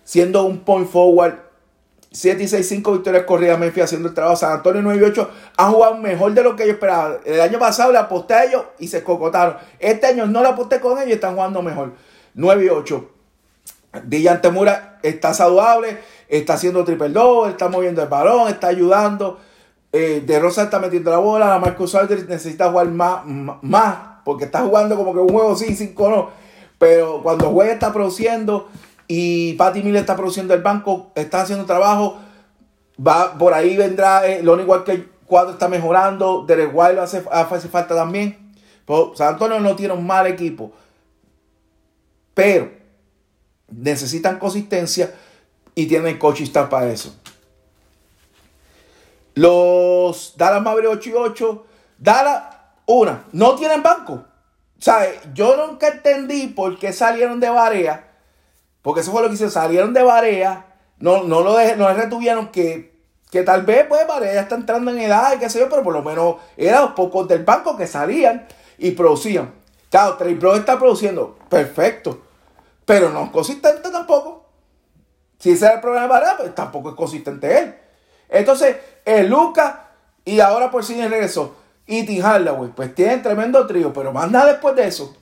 Siendo 0.05 0.45
un 0.45 0.61
point 0.61 0.89
forward. 0.89 1.44
7 2.15 2.45
y 2.45 2.49
6, 2.49 2.69
5 2.69 2.93
victorias 2.93 3.25
corridas. 3.25 3.59
Memphis 3.59 3.85
haciendo 3.85 4.09
el 4.09 4.15
trabajo. 4.15 4.37
San 4.37 4.53
Antonio 4.53 4.81
9 4.83 5.01
y 5.01 5.11
8 5.11 5.31
han 5.57 5.73
jugado 5.73 5.97
mejor 5.97 6.33
de 6.33 6.45
lo 6.45 6.55
que 6.55 6.65
yo 6.65 6.73
esperaba. 6.73 7.19
El 7.25 7.41
año 7.41 7.59
pasado 7.59 7.91
le 7.91 7.99
aposté 7.99 8.35
a 8.35 8.45
ellos 8.45 8.63
y 8.79 8.87
se 8.87 9.03
cocotaron. 9.03 9.57
Este 9.81 10.07
año 10.07 10.25
no 10.27 10.41
le 10.41 10.49
aposté 10.49 10.81
con 10.81 10.97
ellos 10.99 11.11
y 11.11 11.13
están 11.15 11.35
jugando 11.35 11.61
mejor. 11.61 11.93
9 12.35 12.65
y 12.65 12.69
8. 12.69 13.11
Dillan 14.05 14.41
Temura 14.41 14.99
está 15.03 15.35
saludable, 15.35 15.99
está 16.29 16.55
haciendo 16.55 16.85
triple 16.85 17.09
double, 17.09 17.51
está 17.51 17.69
moviendo 17.69 18.03
el 18.03 18.09
balón, 18.09 18.49
está 18.49 18.69
ayudando. 18.69 19.41
Eh, 19.93 20.23
de 20.25 20.39
Rosa 20.41 20.65
está 20.65 20.79
metiendo 20.79 21.11
la 21.11 21.19
bola, 21.19 21.49
la 21.49 21.59
Marcus 21.59 21.95
Aldridge 21.95 22.29
necesita 22.29 22.71
jugar 22.71 22.89
más, 22.89 23.25
más, 23.25 23.97
porque 24.25 24.45
está 24.45 24.61
jugando 24.63 24.97
como 24.97 25.13
que 25.13 25.21
un 25.21 25.29
juego 25.29 25.57
sí, 25.57 25.75
cinco 25.75 26.11
no. 26.11 26.31
Pero 26.79 27.23
cuando 27.23 27.51
juega 27.51 27.73
está 27.73 27.93
produciendo 27.93 28.69
y 29.09 29.55
Patty 29.55 29.83
Miller 29.83 30.01
está 30.01 30.17
produciendo 30.17 30.55
el 30.55 30.63
banco, 30.63 31.11
está 31.15 31.43
haciendo 31.43 31.65
trabajo. 31.65 32.19
Va, 33.05 33.37
por 33.39 33.55
ahí 33.55 33.77
vendrá, 33.77 34.27
eh, 34.27 34.43
lo 34.43 34.55
único 34.55 34.85
que 34.85 34.93
el 34.93 35.09
cuadro 35.27 35.53
está 35.53 35.69
mejorando. 35.69 36.45
Derek 36.47 36.71
White 36.73 37.01
hace, 37.01 37.25
hace 37.31 37.69
falta 37.69 37.95
también. 37.95 38.53
San 39.15 39.29
Antonio 39.29 39.61
no 39.61 39.77
tiene 39.77 39.95
un 39.95 40.07
mal 40.07 40.27
equipo. 40.27 40.73
Pero 42.35 42.71
necesitan 43.69 44.39
consistencia 44.39 45.15
y 45.75 45.87
tienen 45.87 46.19
coach 46.19 46.43
para 46.51 46.91
eso. 46.91 47.15
Los 49.35 50.35
Dallas 50.37 50.63
Mavericks 50.63 50.95
8 50.99 51.11
y 51.11 51.13
8, 51.13 51.67
Dallas, 51.99 52.45
una, 52.87 53.25
no 53.33 53.55
tienen 53.57 53.83
banco. 53.83 54.25
¿Sabe? 54.79 55.19
Yo 55.33 55.57
nunca 55.57 55.89
entendí 55.89 56.49
por 56.49 56.79
qué 56.79 56.93
salieron 56.93 57.41
de 57.41 57.49
Barea, 57.49 58.14
porque 58.85 59.01
eso 59.01 59.13
fue 59.13 59.23
lo 59.23 59.29
que 59.29 59.35
hicieron, 59.35 59.51
salieron 59.51 59.95
de 59.95 60.03
Barea, 60.03 60.67
no, 60.99 61.25
no 61.25 61.41
lo 61.41 61.57
no 61.77 61.95
retuvieron 61.95 62.49
que, 62.49 63.01
que 63.31 63.43
tal 63.43 63.63
vez 63.63 63.87
pues 63.89 64.07
Barea 64.07 64.43
está 64.43 64.57
entrando 64.57 64.91
en 64.91 64.99
edad 64.99 65.35
y 65.35 65.39
qué 65.39 65.49
sé 65.49 65.59
yo, 65.59 65.71
pero 65.71 65.83
por 65.83 65.95
lo 65.95 66.03
menos 66.03 66.37
eran 66.59 66.83
los 66.83 66.91
pocos 66.91 67.27
del 67.27 67.45
banco 67.45 67.79
que 67.79 67.87
salían 67.87 68.47
y 68.77 68.91
producían. 68.91 69.55
Claro, 69.89 70.19
Bro 70.19 70.57
está 70.57 70.79
produciendo, 70.79 71.39
perfecto. 71.49 72.21
Pero 72.85 73.09
no 73.09 73.25
es 73.25 73.31
consistente 73.31 73.89
tampoco. 73.89 74.51
Si 75.39 75.53
ese 75.53 75.65
era 75.65 75.77
el 75.77 75.81
problema 75.81 76.03
de 76.03 76.09
Varela, 76.11 76.37
pues 76.37 76.55
tampoco 76.55 76.91
es 76.91 76.95
consistente 76.95 77.59
él. 77.59 77.75
Entonces, 78.29 78.77
el 79.07 79.29
Lucas 79.29 79.77
y 80.27 80.41
ahora 80.41 80.71
por 80.71 80.85
si 80.85 81.01
regresó. 81.01 81.57
Y 81.87 82.05
Tim 82.05 82.23
Hardaway, 82.23 82.73
pues 82.77 82.95
tienen 82.95 83.23
tremendo 83.23 83.67
trío, 83.67 83.95
pero 83.95 84.13
más 84.13 84.31
nada 84.31 84.53
después 84.53 84.77
de 84.77 84.87
eso. 84.87 85.17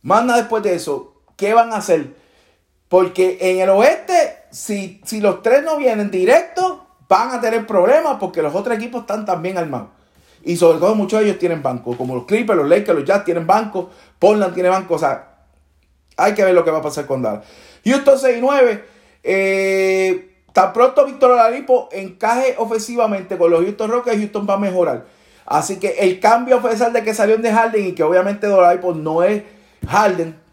Más 0.00 0.24
nada 0.24 0.38
después 0.38 0.62
de 0.62 0.74
eso. 0.74 1.13
¿Qué 1.36 1.54
van 1.54 1.72
a 1.72 1.76
hacer? 1.76 2.14
Porque 2.88 3.38
en 3.40 3.60
el 3.60 3.70
oeste, 3.70 4.44
si, 4.50 5.00
si 5.04 5.20
los 5.20 5.42
tres 5.42 5.64
no 5.64 5.76
vienen 5.76 6.10
directo, 6.10 6.86
van 7.08 7.30
a 7.32 7.40
tener 7.40 7.66
problemas 7.66 8.16
porque 8.18 8.42
los 8.42 8.54
otros 8.54 8.76
equipos 8.76 9.02
están 9.02 9.24
también 9.24 9.58
armados. 9.58 9.88
Y 10.42 10.56
sobre 10.56 10.78
todo 10.78 10.94
muchos 10.94 11.20
de 11.20 11.26
ellos 11.26 11.38
tienen 11.38 11.62
banco, 11.62 11.96
como 11.96 12.14
los 12.14 12.24
Clippers, 12.26 12.58
los 12.58 12.68
Lakers, 12.68 12.98
los 12.98 13.08
Jazz 13.08 13.24
tienen 13.24 13.46
banco, 13.46 13.90
Portland 14.18 14.52
tiene 14.52 14.68
banco, 14.68 14.94
o 14.94 14.98
sea, 14.98 15.34
hay 16.16 16.34
que 16.34 16.44
ver 16.44 16.54
lo 16.54 16.64
que 16.64 16.70
va 16.70 16.78
a 16.78 16.82
pasar 16.82 17.06
con 17.06 17.22
Dallas. 17.22 17.44
Houston 17.84 18.18
6 18.18 18.38
y 18.38 18.40
9. 18.40 18.84
Eh, 19.22 20.42
tan 20.52 20.72
pronto 20.72 21.04
Víctor 21.06 21.32
Oladipo 21.32 21.88
encaje 21.92 22.54
ofensivamente 22.58 23.38
con 23.38 23.50
los 23.50 23.62
Houston 23.62 23.90
Rockets, 23.90 24.18
Houston 24.18 24.46
va 24.48 24.54
a 24.54 24.58
mejorar. 24.58 25.06
Así 25.46 25.78
que 25.78 25.88
el 25.98 26.20
cambio 26.20 26.60
fue 26.60 26.70
pesar 26.70 26.92
de 26.92 27.02
que 27.02 27.14
salió 27.14 27.36
de 27.36 27.52
Harden 27.52 27.86
y 27.86 27.92
que 27.92 28.02
obviamente 28.02 28.46
Oladipo 28.46 28.94
no 28.94 29.22
es 29.22 29.42
Harden. 29.88 30.43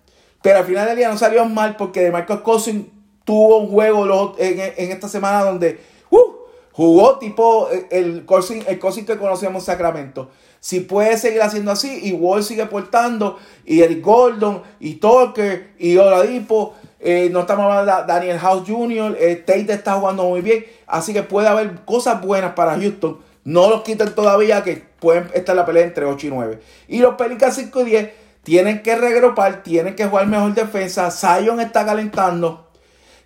Pero 0.41 0.59
al 0.59 0.65
final 0.65 0.87
del 0.87 0.97
día 0.97 1.09
no 1.09 1.17
salió 1.17 1.45
mal 1.45 1.75
porque 1.75 2.01
de 2.01 2.11
Marcos 2.11 2.41
Cousins 2.41 2.85
tuvo 3.23 3.57
un 3.57 3.69
juego 3.69 4.35
en, 4.37 4.91
esta 4.91 5.07
semana 5.07 5.43
donde 5.43 5.79
uh, 6.09 6.41
Jugó 6.71 7.19
tipo 7.19 7.69
eh, 7.69 7.87
el 7.91 8.25
Cousin, 8.25 8.63
el 8.67 8.79
que 8.79 9.17
conocíamos 9.17 9.63
en 9.63 9.65
Sacramento. 9.65 10.29
Si 10.59 10.79
puede 10.79 11.17
seguir 11.17 11.41
haciendo 11.41 11.71
así, 11.71 11.99
y 12.03 12.13
Wall 12.13 12.43
sigue 12.43 12.65
portando, 12.65 13.37
y 13.65 13.81
Eric 13.81 14.03
Gordon, 14.03 14.61
y 14.79 14.95
Tucker, 14.95 15.71
y 15.79 15.97
Oladipo, 15.97 16.75
eh, 16.99 17.29
no 17.31 17.41
estamos 17.41 17.65
hablando 17.65 18.01
de 18.01 18.07
Daniel 18.07 18.39
House 18.39 18.63
Jr., 18.67 19.17
eh, 19.19 19.35
Tate 19.35 19.73
está 19.73 19.95
jugando 19.95 20.23
muy 20.23 20.41
bien, 20.41 20.65
así 20.87 21.13
que 21.13 21.23
puede 21.23 21.47
haber 21.47 21.83
cosas 21.83 22.21
buenas 22.21 22.53
para 22.53 22.79
Houston. 22.79 23.19
No 23.43 23.69
los 23.69 23.81
quiten 23.81 24.13
todavía, 24.13 24.63
que 24.63 24.83
pueden 24.99 25.29
estar 25.33 25.53
en 25.53 25.57
la 25.57 25.65
pelea 25.65 25.83
entre 25.83 26.05
8 26.05 26.27
y 26.27 26.29
9. 26.29 26.59
Y 26.87 26.99
los 26.99 27.15
Pelicans 27.15 27.55
5 27.55 27.81
y 27.81 27.85
10 27.85 28.09
tienen 28.43 28.81
que 28.81 28.95
regrupar, 28.95 29.63
tienen 29.63 29.95
que 29.95 30.05
jugar 30.05 30.27
mejor 30.27 30.53
defensa. 30.53 31.11
Zion 31.11 31.59
está 31.59 31.85
calentando. 31.85 32.69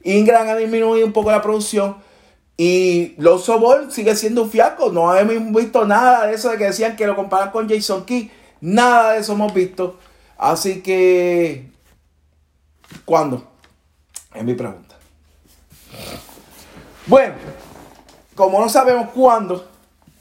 Ingram 0.03 0.47
ha 0.49 0.55
disminuido 0.55 1.05
un 1.05 1.13
poco 1.13 1.31
la 1.31 1.41
producción. 1.41 1.97
Y 2.57 3.15
los 3.17 3.47
Ball 3.47 3.91
sigue 3.91 4.15
siendo 4.15 4.43
un 4.43 4.51
fiasco. 4.51 4.91
No 4.91 5.13
hemos 5.15 5.53
visto 5.53 5.85
nada 5.85 6.27
de 6.27 6.35
eso 6.35 6.49
de 6.49 6.57
que 6.57 6.65
decían 6.65 6.95
que 6.95 7.07
lo 7.07 7.15
comparan 7.15 7.51
con 7.51 7.69
Jason 7.69 8.05
Key. 8.05 8.31
Nada 8.61 9.13
de 9.13 9.19
eso 9.19 9.33
hemos 9.33 9.53
visto. 9.53 9.99
Así 10.37 10.81
que, 10.81 11.69
¿cuándo? 13.05 13.47
Es 14.33 14.43
mi 14.43 14.53
pregunta. 14.53 14.95
Bueno, 17.07 17.35
como 18.35 18.59
no 18.59 18.67
sabemos 18.67 19.09
cuándo, 19.09 19.67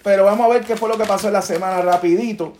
pero 0.02 0.24
vamos 0.24 0.46
a 0.46 0.54
ver 0.54 0.64
qué 0.64 0.76
fue 0.76 0.88
lo 0.88 0.98
que 0.98 1.04
pasó 1.04 1.28
en 1.28 1.32
la 1.32 1.42
semana 1.42 1.82
rapidito. 1.82 2.52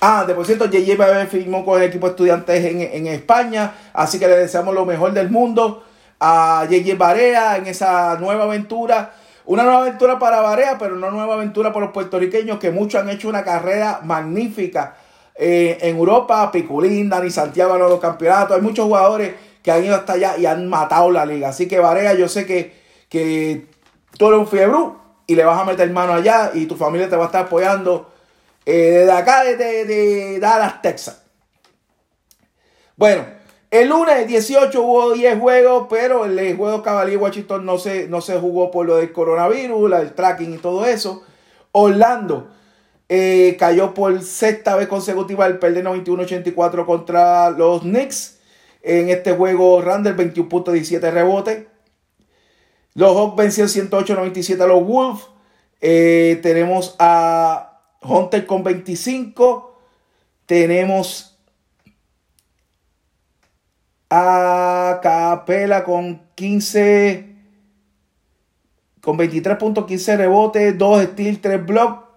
Ah, 0.00 0.24
de 0.24 0.34
por 0.34 0.46
cierto, 0.46 0.66
JJ 0.66 1.26
firmó 1.28 1.64
con 1.64 1.82
el 1.82 1.88
equipo 1.88 2.06
de 2.06 2.12
estudiantes 2.12 2.64
en, 2.64 2.80
en 2.82 3.06
España, 3.08 3.74
así 3.92 4.18
que 4.18 4.28
le 4.28 4.36
deseamos 4.36 4.72
lo 4.72 4.84
mejor 4.84 5.12
del 5.12 5.28
mundo 5.28 5.82
a 6.20 6.66
JJ 6.70 6.96
Barea 6.96 7.56
en 7.56 7.66
esa 7.66 8.16
nueva 8.18 8.44
aventura. 8.44 9.12
Una 9.44 9.62
nueva 9.62 9.80
aventura 9.80 10.18
para 10.18 10.40
Barea, 10.40 10.76
pero 10.78 10.94
una 10.94 11.10
nueva 11.10 11.34
aventura 11.34 11.72
para 11.72 11.86
los 11.86 11.94
puertorriqueños 11.94 12.58
que 12.58 12.70
muchos 12.70 13.00
han 13.00 13.08
hecho 13.08 13.28
una 13.28 13.42
carrera 13.42 14.00
magnífica 14.04 14.96
eh, 15.34 15.78
en 15.80 15.96
Europa. 15.96 16.52
Piculín, 16.52 17.08
Dani 17.08 17.30
Santiago 17.30 17.74
en 17.74 17.80
los 17.80 17.98
campeonatos. 17.98 18.56
Hay 18.56 18.62
muchos 18.62 18.84
jugadores 18.84 19.34
que 19.62 19.72
han 19.72 19.82
ido 19.82 19.94
hasta 19.94 20.12
allá 20.12 20.36
y 20.36 20.44
han 20.44 20.68
matado 20.68 21.10
la 21.10 21.24
liga. 21.24 21.48
Así 21.48 21.66
que 21.66 21.78
Barea, 21.78 22.14
yo 22.14 22.28
sé 22.28 22.44
que, 22.44 22.74
que 23.08 23.66
tú 24.18 24.28
eres 24.28 24.38
un 24.38 24.46
fiebre 24.46 24.78
y 25.26 25.34
le 25.34 25.44
vas 25.44 25.60
a 25.60 25.64
meter 25.64 25.90
mano 25.90 26.12
allá 26.12 26.50
y 26.52 26.66
tu 26.66 26.76
familia 26.76 27.08
te 27.08 27.16
va 27.16 27.24
a 27.24 27.26
estar 27.26 27.46
apoyando 27.46 28.10
eh, 28.70 29.10
acá, 29.10 29.44
desde 29.44 29.86
de 29.86 30.38
Dallas, 30.38 30.82
Texas. 30.82 31.22
Bueno, 32.96 33.24
el 33.70 33.88
lunes 33.88 34.26
18 34.26 34.82
hubo 34.82 35.12
10 35.12 35.38
juegos, 35.38 35.86
pero 35.88 36.26
el 36.26 36.54
juego 36.54 36.82
Cavalier 36.82 37.16
Washington 37.16 37.64
no 37.64 37.78
se, 37.78 38.08
no 38.08 38.20
se 38.20 38.38
jugó 38.38 38.70
por 38.70 38.84
lo 38.84 38.96
del 38.96 39.10
coronavirus, 39.10 39.92
el 39.94 40.12
tracking 40.12 40.52
y 40.52 40.58
todo 40.58 40.84
eso. 40.84 41.24
Orlando 41.72 42.48
eh, 43.08 43.56
cayó 43.58 43.94
por 43.94 44.20
sexta 44.22 44.76
vez 44.76 44.86
consecutiva 44.86 45.46
el 45.46 45.58
perder 45.58 45.86
91-84 45.86 46.84
contra 46.84 47.48
los 47.48 47.80
Knicks. 47.80 48.38
En 48.82 49.08
este 49.08 49.32
juego, 49.32 49.80
Randall 49.80 50.14
21.17 50.14 51.10
rebotes. 51.10 51.64
Los 52.92 53.16
Hawks 53.16 53.36
vencieron 53.36 53.90
108-97 53.90 54.60
a 54.60 54.66
los 54.66 54.84
Wolves. 54.84 55.22
Eh, 55.80 56.38
tenemos 56.42 56.96
a 56.98 57.67
Hunter 58.00 58.46
con 58.46 58.62
25. 58.62 59.76
Tenemos 60.46 61.38
a 64.10 65.00
Capela 65.02 65.84
con 65.84 66.22
15, 66.34 67.36
con 69.02 69.18
23.15 69.18 70.16
rebotes, 70.16 70.78
2 70.78 71.04
steals, 71.04 71.40
3 71.40 71.66
blocks. 71.66 72.08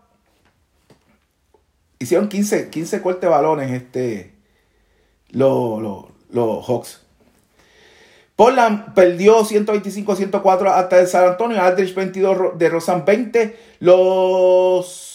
Hicieron 2.00 2.30
15, 2.30 2.70
15 2.70 3.02
cortes 3.02 3.30
balones 3.30 3.72
este, 3.72 4.34
los, 5.30 5.82
los, 6.32 6.66
Hawks. 6.66 7.02
Portland 8.36 8.94
perdió 8.96 9.44
125-104 9.44 10.72
hasta 10.72 11.00
el 11.00 11.08
San 11.08 11.26
Antonio. 11.26 11.62
Aldrich 11.62 11.94
22 11.94 12.58
de 12.58 12.70
Rosan 12.70 13.06
20. 13.06 13.60
Los 13.80 15.11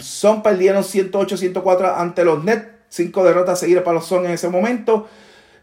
Son 0.00 0.42
perdieron 0.42 0.82
108-104 0.82 1.94
ante 1.96 2.24
los 2.24 2.42
Nets. 2.44 2.68
5 2.90 3.22
derrotas 3.22 3.60
seguidas 3.60 3.82
para 3.82 3.96
los 3.96 4.06
Son 4.06 4.24
en 4.24 4.30
ese 4.30 4.48
momento. 4.48 5.06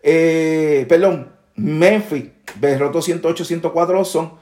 Eh, 0.04 0.86
perdón, 0.88 1.32
Memphis 1.56 2.26
derrotó 2.60 3.00
108-104 3.00 4.06
son 4.06 4.34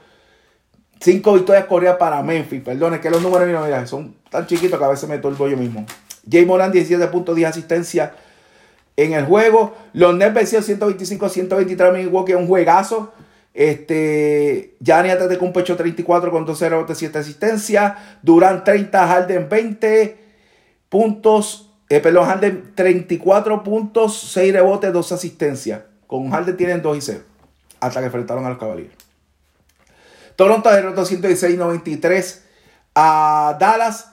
5 1.00 1.32
victorias 1.32 1.64
corridas 1.64 1.96
para 1.96 2.22
Memphis. 2.22 2.62
Perdón, 2.62 2.94
es 2.94 3.00
que 3.00 3.08
los 3.08 3.22
números 3.22 3.46
mira, 3.46 3.86
son 3.86 4.16
tan 4.30 4.46
chiquitos 4.46 4.78
que 4.78 4.84
a 4.84 4.88
veces 4.88 5.08
me 5.08 5.18
turbo 5.18 5.48
yo 5.48 5.56
mismo. 5.56 5.86
Jay 6.30 6.44
Moran 6.44 6.72
17 6.72 7.06
puntos, 7.08 7.34
10 7.34 7.48
asistencia 7.48 8.14
en 8.96 9.14
el 9.14 9.24
juego. 9.24 9.74
Los 9.92 10.14
Nets 10.14 10.34
vencieron 10.34 10.94
125-123 10.96 11.92
Milwaukee, 11.92 12.34
un 12.34 12.46
juegazo. 12.46 13.12
Este, 13.54 14.76
Gianni 14.80 15.10
un 15.40 15.52
pecho 15.52 15.76
34 15.76 16.30
con 16.32 16.44
12 16.44 16.68
rebotes, 16.68 16.98
7 16.98 17.18
asistencias. 17.18 17.94
Durant 18.20 18.64
30, 18.64 19.06
Harden 19.06 19.48
20 19.48 20.18
puntos. 20.88 21.70
Eh, 21.88 22.00
perdón, 22.00 22.26
Harden 22.26 22.72
34 22.74 23.62
puntos, 23.62 24.18
6 24.32 24.52
rebotes, 24.52 24.92
2 24.92 25.12
asistencias. 25.12 25.82
Con 26.08 26.30
Harden 26.30 26.56
tienen 26.56 26.82
2 26.82 26.96
y 26.96 27.00
0. 27.00 27.20
Hasta 27.80 28.00
que 28.00 28.06
enfrentaron 28.06 28.44
a 28.44 28.50
los 28.50 28.58
Cavaliers. 28.58 28.94
Toronto 30.36 30.70
derrotó 30.70 31.04
116-93 31.06 32.40
a 32.96 33.56
Dallas. 33.60 34.10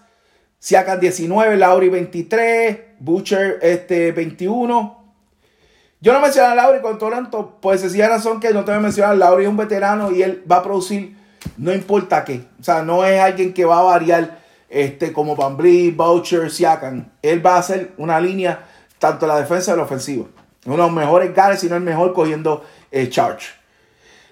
Siakan 0.60 1.00
19, 1.00 1.58
Lauri 1.58 1.90
23, 1.90 2.80
Butcher 3.00 3.58
este, 3.64 4.12
21. 4.12 5.01
Yo 6.02 6.14
no 6.14 6.20
mencioné 6.20 6.48
a 6.48 6.56
Lauri 6.56 6.82
con 6.82 6.98
Toronto 6.98 7.60
por 7.62 7.78
sencilla 7.78 8.10
razón 8.10 8.40
que 8.40 8.52
no 8.52 8.66
te 8.66 8.72
voy 8.72 8.80
a 8.80 8.82
mencionar. 8.82 9.16
Lauri 9.18 9.44
es 9.44 9.50
un 9.50 9.58
veterano 9.58 10.12
y 10.12 10.24
él 10.24 10.44
va 10.52 10.58
a 10.58 10.64
producir 10.64 11.16
no 11.58 11.72
importa 11.74 12.24
qué. 12.24 12.44
O 12.60 12.64
sea, 12.64 12.82
no 12.82 13.06
es 13.06 13.20
alguien 13.20 13.54
que 13.54 13.66
va 13.66 13.80
a 13.80 13.84
variar 13.84 14.40
este, 14.68 15.14
como 15.14 15.36
Bambri, 15.36 15.92
Boucher, 15.92 16.50
Siakam. 16.50 17.10
Él 17.22 17.46
va 17.46 17.56
a 17.56 17.60
hacer 17.60 17.94
una 17.98 18.20
línea 18.20 18.66
tanto 18.98 19.28
la 19.28 19.40
defensa 19.40 19.74
y 19.74 19.78
la 19.78 19.84
ofensiva. 19.84 20.26
Uno 20.66 20.76
de 20.76 20.82
los 20.84 20.92
mejores 20.92 21.36
guards, 21.36 21.60
si 21.60 21.70
no 21.70 21.76
el 21.76 21.84
mejor 21.84 22.14
cogiendo 22.14 22.64
el 22.90 23.10
charge. 23.10 23.48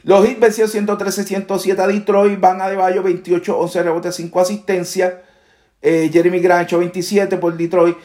Los 0.03 0.27
Hits 0.27 0.39
vencieron 0.39 0.87
113-107 0.87 1.79
a 1.79 1.87
Detroit. 1.87 2.39
Van 2.39 2.61
a 2.61 2.69
Bayo 2.73 3.03
28-11 3.03 3.83
rebotes, 3.83 4.15
5 4.15 4.39
asistencias. 4.39 5.13
Eh, 5.81 6.09
Jeremy 6.11 6.39
Grant 6.39 6.71
27 6.71 7.37
por 7.37 7.55
Detroit. 7.55 7.97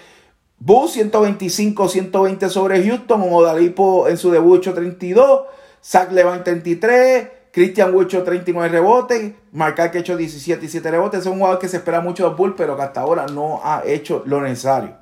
Bulls 0.59 0.97
125-120 0.97 2.49
sobre 2.49 2.87
Houston. 2.87 3.23
Odalipo 3.31 4.09
en 4.09 4.17
su 4.17 4.31
debut 4.31 4.63
32. 4.63 5.43
Zach 5.83 6.11
Levine 6.13 6.41
33. 6.41 7.29
Christian 7.55 7.95
Wicho 7.95 8.25
39 8.25 8.69
rebotes, 8.69 9.33
Marcar 9.53 9.93
que 9.93 9.99
hecho 9.99 10.17
17 10.17 10.67
y 10.67 10.69
7 10.69 10.91
rebotes. 10.91 11.21
Es 11.21 11.27
un 11.27 11.39
jugador 11.39 11.61
que 11.61 11.69
se 11.69 11.77
espera 11.77 12.01
mucho 12.01 12.29
de 12.29 12.35
Bulls, 12.35 12.55
pero 12.57 12.77
que 12.77 12.83
hasta 12.83 13.01
ahora 13.01 13.27
no 13.29 13.61
ha 13.63 13.85
hecho 13.87 14.25
lo 14.27 14.41
necesario. 14.41 14.97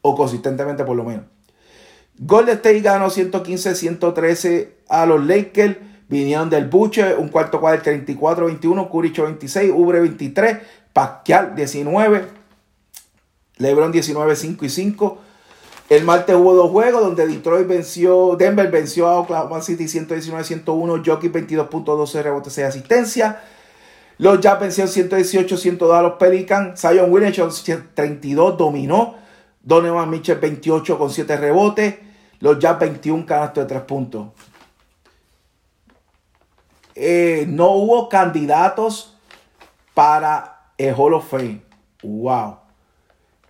O 0.00 0.16
consistentemente 0.16 0.84
por 0.84 0.96
lo 0.96 1.04
menos. 1.04 1.26
Golden 2.18 2.56
State 2.56 2.80
ganó 2.80 3.10
115-113 3.10 4.68
a 4.88 5.04
los 5.04 5.22
Lakers. 5.26 5.76
Vinieron 6.08 6.48
del 6.48 6.66
Buche, 6.66 7.14
un 7.14 7.28
cuarto 7.28 7.60
cuadro 7.60 7.82
34-21, 7.82 8.88
Curicho 8.88 9.24
26, 9.24 9.70
Ubre 9.74 10.00
23, 10.00 10.58
Pascal 10.94 11.54
19, 11.54 12.24
Lebron 13.58 13.92
19, 13.92 14.36
5 14.36 14.64
y 14.64 14.68
5. 14.68 15.18
El 15.88 16.04
martes 16.04 16.34
hubo 16.36 16.54
dos 16.54 16.70
juegos 16.70 17.02
donde 17.02 17.26
Detroit 17.26 17.66
venció, 17.66 18.36
Denver 18.38 18.70
venció 18.70 19.08
a 19.08 19.18
Oklahoma 19.18 19.60
City 19.60 19.84
119-101, 19.84 21.02
Jockey 21.04 21.30
22.12 21.30 22.22
rebotes 22.22 22.56
y 22.58 22.62
asistencia. 22.62 23.42
Los 24.18 24.40
Jazz 24.40 24.60
vencieron 24.60 24.92
118-102 24.92 25.98
a 25.98 26.02
los 26.02 26.12
Pelicans. 26.14 26.80
Zion 26.80 27.12
Williamson 27.12 27.50
32 27.94 28.56
dominó. 28.56 29.16
Donovan 29.62 30.10
Mitchell 30.10 30.38
28 30.38 30.96
con 30.96 31.10
7 31.10 31.36
rebotes. 31.36 31.96
Los 32.40 32.58
Jazz 32.58 32.78
21 32.78 33.26
canastos 33.26 33.64
de 33.64 33.68
3 33.68 33.82
puntos. 33.82 34.28
Eh, 36.94 37.46
no 37.48 37.70
hubo 37.72 38.08
candidatos 38.08 39.18
para 39.92 40.70
el 40.78 40.94
Hall 40.94 41.14
of 41.14 41.28
Fame. 41.28 41.62
Wow. 42.02 42.61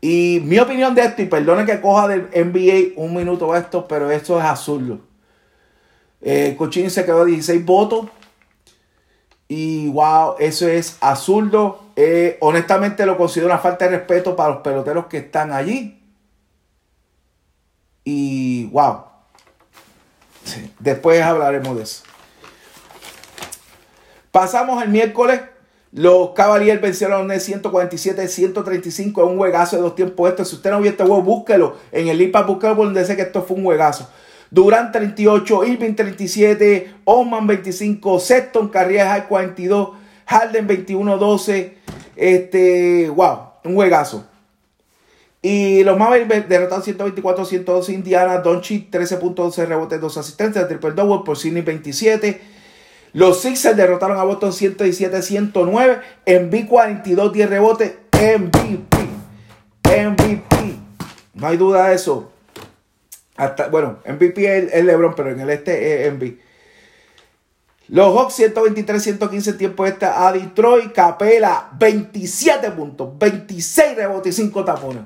Y 0.05 0.41
mi 0.45 0.59
opinión 0.59 0.97
de 0.97 1.03
esto, 1.03 1.23
y 1.23 1.27
perdone 1.27 1.65
que 1.65 1.81
coja 1.81 2.09
del 2.09 2.23
NBA 2.35 3.01
un 3.01 3.15
minuto 3.15 3.55
esto, 3.55 3.87
pero 3.87 4.11
esto 4.11 4.37
es 4.37 4.45
absurdo. 4.45 4.99
Eh, 6.21 6.57
Cochín 6.59 6.91
se 6.91 7.05
quedó 7.05 7.25
16 7.25 7.65
votos. 7.65 8.07
Y 9.47 9.89
wow, 9.91 10.35
eso 10.41 10.67
es 10.67 10.97
absurdo. 11.01 11.85
Eh, 11.95 12.37
honestamente 12.41 13.07
lo 13.07 13.17
considero 13.17 13.47
una 13.47 13.59
falta 13.59 13.85
de 13.85 13.99
respeto 13.99 14.35
para 14.35 14.55
los 14.55 14.63
peloteros 14.63 15.07
que 15.07 15.19
están 15.19 15.53
allí. 15.53 16.03
Y 18.03 18.67
wow. 18.73 19.05
Después 20.81 21.23
hablaremos 21.23 21.77
de 21.77 21.83
eso. 21.85 22.03
Pasamos 24.33 24.83
el 24.83 24.89
miércoles. 24.89 25.43
Los 25.93 26.31
Cavaliers 26.31 26.81
vencieron 26.81 27.17
a 27.17 27.19
los 27.19 27.29
Nets 27.29 27.49
147-135 27.51 29.23
en 29.23 29.29
un 29.29 29.37
juegazo 29.37 29.77
de 29.77 29.83
dos 29.83 29.95
tiempos 29.95 30.31
estos. 30.31 30.49
Si 30.49 30.57
usted 30.57 30.71
no 30.71 30.81
vio 30.81 30.91
este 30.91 31.05
juego, 31.05 31.23
búsquelo 31.23 31.77
en 31.93 32.09
el 32.09 32.21
IPA, 32.23 32.43
búsquelo 32.43 32.77
por 32.77 32.87
donde 32.87 33.05
sé 33.05 33.15
que 33.15 33.23
esto 33.23 33.43
fue 33.43 33.59
un 33.59 33.65
juegazo. 33.65 34.09
Durant 34.51 34.91
38, 34.91 35.65
Irving 35.65 35.95
37, 35.95 36.95
Oman 37.05 37.47
25, 37.47 38.21
Sexton 38.21 38.69
Carrier 38.69 39.27
42, 39.29 39.91
Harden 40.27 40.67
21-12. 40.67 41.73
Este, 42.17 43.11
wow, 43.11 43.39
un 43.65 43.75
juegazo. 43.75 44.27
Y 45.43 45.83
los 45.85 45.99
Mavericks 45.99 46.49
derrotaron 46.49 46.85
124-112 46.85 47.93
Indiana, 47.93 48.39
Doncic 48.39 48.91
13.12 48.91 49.67
rebotes, 49.67 50.01
2 50.01 50.19
asistencias, 50.19 50.69
triple 50.69 50.93
double 50.93 51.23
por 51.25 51.37
Sidney 51.37 51.63
27. 51.63 52.52
Los 53.13 53.43
Sixers 53.43 53.77
derrotaron 53.77 54.19
a 54.19 54.25
Boston 54.25 54.53
117-109, 54.53 56.01
en 56.25 56.51
B42 56.51 57.33
10 57.33 57.51
rebotes, 57.51 57.93
MVP. 58.13 58.97
MVP. 59.85 60.77
No 61.35 61.47
hay 61.47 61.57
duda 61.57 61.89
de 61.89 61.95
eso. 61.95 62.33
Hasta, 63.37 63.69
bueno, 63.69 63.99
MVP 64.07 64.77
es, 64.79 64.85
LeBron, 64.85 65.15
pero 65.15 65.31
en 65.31 65.41
el 65.41 65.51
este 65.51 66.07
es 66.07 66.13
MVP. 66.13 66.39
Los 67.89 68.17
Hawks 68.17 68.39
123-115 68.39 69.59
tiempo 69.59 69.85
este 69.85 70.07
a 70.07 70.33
Detroit. 70.33 70.93
Capela 70.93 71.69
27 71.79 72.71
puntos, 72.71 73.19
26 73.19 73.97
rebotes 73.97 74.39
y 74.39 74.43
5 74.43 74.65
tapones. 74.65 75.03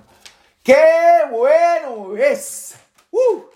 ¡Qué 0.63 0.77
bueno 1.31 2.17
es! 2.17 2.77
Uh. 3.11 3.56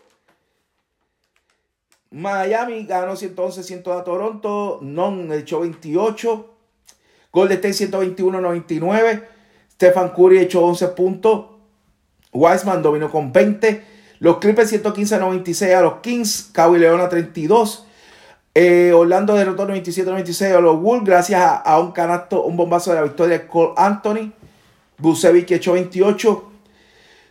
Miami 2.10 2.86
ganó 2.86 3.14
111 3.14 3.62
100 3.62 3.82
a 3.92 4.04
Toronto. 4.04 4.78
Non 4.82 5.32
echó 5.32 5.60
28. 5.60 6.54
Golden 7.32 7.58
State 7.58 7.90
121-99. 7.90 9.24
Stephen 9.72 10.08
Curry 10.10 10.38
echó 10.40 10.64
11 10.64 10.88
puntos. 10.88 11.46
Wiseman 12.32 12.82
dominó 12.82 13.10
con 13.10 13.32
20. 13.32 13.84
Los 14.18 14.38
Clippers 14.38 14.72
115-96 14.72 15.74
a 15.74 15.80
los 15.80 15.94
Kings. 16.00 16.50
Kawhi 16.52 16.78
Leona 16.78 17.08
32. 17.08 17.86
Eh, 18.54 18.92
Orlando 18.92 19.36
derrotó 19.36 19.66
97-96 19.68 20.56
a 20.56 20.60
los 20.60 20.80
Wolves 20.80 21.06
gracias 21.06 21.40
a, 21.40 21.78
un 21.78 21.92
canasto, 21.92 22.42
un 22.42 22.56
bombazo 22.56 22.90
de 22.90 22.96
la 22.96 23.02
victoria 23.04 23.38
de 23.38 23.46
Cole 23.46 23.72
Anthony. 23.76 24.32
Bucevic 24.98 25.52
echó 25.52 25.74
28. 25.74 26.50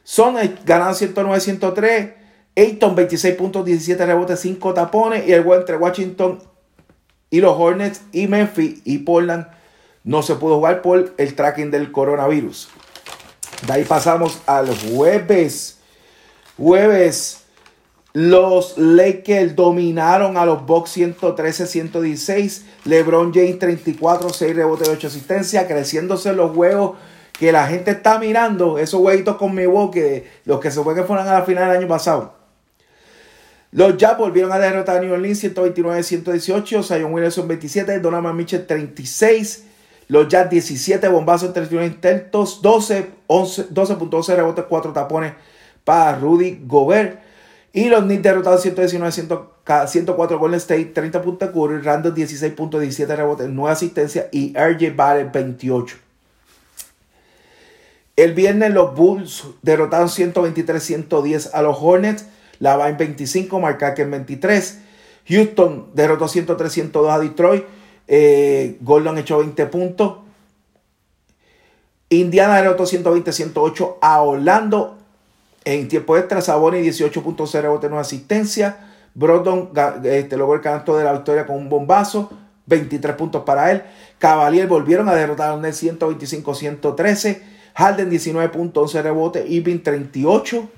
Son 0.04 0.36
ganaron 0.66 0.96
109-103. 0.96 2.19
Ayton 2.56 2.96
26 2.96 3.36
puntos, 3.36 3.66
17 3.66 4.06
rebotes, 4.06 4.40
5 4.40 4.74
tapones. 4.74 5.28
Y 5.28 5.34
el 5.34 5.44
juego 5.44 5.60
entre 5.60 5.78
Washington 5.78 6.40
y 7.30 7.42
los 7.42 7.56
Hornets 7.58 8.02
y 8.12 8.28
Memphis 8.28 8.82
y 8.86 9.00
Portland 9.00 9.48
no 10.04 10.24
se 10.24 10.36
pudo 10.36 10.56
jugar 10.56 10.82
por 10.82 11.14
el 11.18 11.36
tracking 11.36 11.72
del 11.72 11.92
coronavirus. 11.92 12.70
De 13.68 13.74
ahí 13.74 13.84
pasamos 13.84 14.40
al 14.46 14.76
jueves. 14.76 15.80
Jueves. 16.58 17.44
Los 18.12 18.78
Lakers 18.78 19.56
dominaron 19.56 20.36
a 20.36 20.46
los 20.46 20.66
Bucks 20.66 20.98
113-116. 20.98 22.64
LeBron 22.86 23.32
James 23.34 23.60
34, 23.60 24.30
6 24.30 24.56
rebotes, 24.56 24.90
8 24.90 25.08
asistencias, 25.08 25.66
creciéndose 25.66 26.34
los 26.34 26.52
juegos 26.52 26.98
que 27.40 27.52
la 27.52 27.68
gente 27.68 27.92
está 27.92 28.20
mirando 28.20 28.78
esos 28.78 29.00
huevitos 29.00 29.38
con 29.38 29.56
mi 29.56 29.66
voz 29.66 29.96
los 30.44 30.60
que 30.60 30.72
se 30.72 30.84
fue 30.84 30.94
que 30.94 31.04
fueron 31.04 31.26
a 31.28 31.34
la 31.34 31.44
final 31.44 31.70
del 31.70 31.78
año 31.78 31.88
pasado. 31.88 32.39
Los 33.72 33.98
Jazz 33.98 34.18
volvieron 34.18 34.52
a 34.52 34.58
derrotar 34.58 34.98
a 34.98 35.02
New 35.02 35.14
Orleans 35.14 35.44
129-118, 35.44 36.84
Zion 36.84 37.14
Williamson 37.14 37.48
27, 37.48 38.00
Donovan 38.00 38.36
Mitchell 38.36 38.66
36, 38.66 39.66
los 40.08 40.28
Jazz 40.28 40.50
17 40.50 41.08
bombazos 41.08 41.50
en 41.50 41.54
31 41.54 41.86
intentos, 41.86 42.64
12, 42.64 43.10
12.11 43.28 44.36
rebotes, 44.36 44.66
4 44.68 44.92
tapones 44.92 45.34
para 45.84 46.18
Rudy 46.18 46.64
Gobert. 46.66 47.20
Y 47.72 47.90
los 47.90 48.02
Knicks 48.02 48.24
derrotados 48.24 48.64
119, 48.64 49.08
104 49.88 50.40
Golden 50.40 50.58
State, 50.58 50.86
30 50.86 51.22
puntos 51.22 51.50
Curry, 51.52 51.82
Randall 51.82 52.16
16.17 52.16 53.16
rebotes, 53.16 53.48
9 53.48 53.72
asistencias 53.72 54.26
y 54.32 54.54
RJ 54.58 54.96
Barrett 54.96 55.32
28. 55.32 55.96
El 58.16 58.34
viernes 58.34 58.74
los 58.74 58.96
Bulls 58.96 59.46
derrotaron 59.62 60.08
123-110 60.08 61.52
a 61.54 61.62
los 61.62 61.78
Hornets. 61.80 62.26
La 62.60 62.90
en 62.90 62.98
25, 62.98 63.60
Marcaque 63.60 64.04
en 64.04 64.12
23. 64.12 64.80
Houston 65.28 65.88
derrotó 65.94 66.26
103-102 66.26 67.10
a 67.10 67.20
Detroit. 67.20 67.64
Eh, 68.08 68.78
Gordon 68.82 69.18
echó 69.18 69.40
20 69.40 69.66
puntos. 69.68 70.18
Indiana 72.10 72.58
derrotó 72.58 72.84
120-108 72.86 73.98
a 74.02 74.22
Orlando. 74.22 74.98
En 75.64 75.88
tiempo 75.88 76.18
extra, 76.18 76.42
Saboni 76.42 76.80
18.0 76.80 77.62
rebote, 77.62 77.90
no 77.90 78.00
asistencia. 78.00 78.78
Brodon 79.14 79.72
este, 80.04 80.38
logró 80.38 80.56
el 80.56 80.62
canto 80.62 80.98
de 80.98 81.04
la 81.04 81.14
victoria 81.14 81.46
con 81.46 81.58
un 81.58 81.70
bombazo. 81.70 82.32
23 82.66 83.16
puntos 83.16 83.44
para 83.44 83.72
él. 83.72 83.84
Cavalier 84.18 84.68
volvieron 84.68 85.10
a 85.10 85.16
derrotar 85.16 85.52
a 85.52 85.56
los 85.56 85.84
125-113. 85.84 87.42
Harden 87.76 88.10
19.11 88.12 89.02
rebotes, 89.02 89.50
Irving 89.50 89.80
38. 89.80 90.70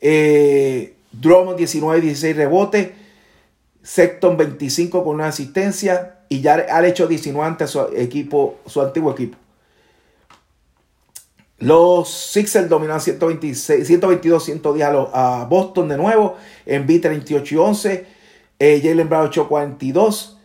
Eh, 0.00 0.96
Drummond 1.12 1.56
19, 1.56 2.00
16 2.00 2.36
rebotes. 2.36 2.90
Sexton 3.82 4.36
25 4.36 5.04
con 5.04 5.14
una 5.14 5.28
asistencia. 5.28 6.20
Y 6.28 6.40
ya 6.40 6.54
ha 6.54 6.86
hecho 6.86 7.06
19 7.06 7.46
ante 7.46 7.66
su 7.66 7.80
equipo, 7.94 8.58
su 8.66 8.80
antiguo 8.80 9.12
equipo. 9.12 9.38
Los 11.58 12.10
Sixers 12.10 12.68
dominan 12.68 13.00
126, 13.00 13.86
122, 13.86 14.44
110 14.44 14.86
a, 14.86 15.42
a 15.42 15.44
Boston 15.46 15.88
de 15.88 15.96
nuevo. 15.96 16.36
En 16.66 16.86
B 16.86 16.98
38 16.98 17.54
y 17.54 17.58
11. 17.58 18.06
Eh, 18.58 18.80
Jalen 18.82 19.08
Brown 19.08 19.26
8, 19.26 19.48
42. 19.48 20.36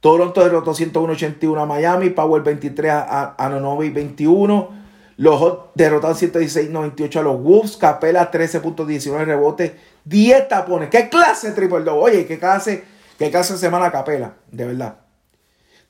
Toronto 0.00 0.42
derrotó 0.42 0.72
101-81 0.72 1.62
a 1.62 1.66
Miami. 1.66 2.10
Power 2.10 2.42
23 2.42 2.90
a, 2.90 3.34
a 3.36 3.48
Nonovi 3.48 3.90
21. 3.90 4.79
Los 5.20 5.38
Hot 5.38 5.72
derrotaron 5.74 6.16
116-98 6.16 7.16
a 7.16 7.22
los 7.22 7.42
Wolves. 7.42 7.76
Capela 7.76 8.30
13.19 8.30 9.26
rebotes. 9.26 9.72
10 10.06 10.48
tapones. 10.48 10.88
¿Qué 10.88 11.10
clase 11.10 11.50
triple 11.50 11.80
double? 11.80 12.00
Oye, 12.00 12.26
qué 12.26 12.38
clase, 12.38 12.84
qué 13.18 13.30
clase 13.30 13.52
de 13.52 13.58
semana 13.58 13.92
Capela. 13.92 14.36
De 14.50 14.64
verdad. 14.64 14.96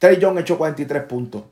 Trey 0.00 0.18
Young 0.18 0.40
echó 0.40 0.58
43 0.58 1.04
puntos. 1.04 1.44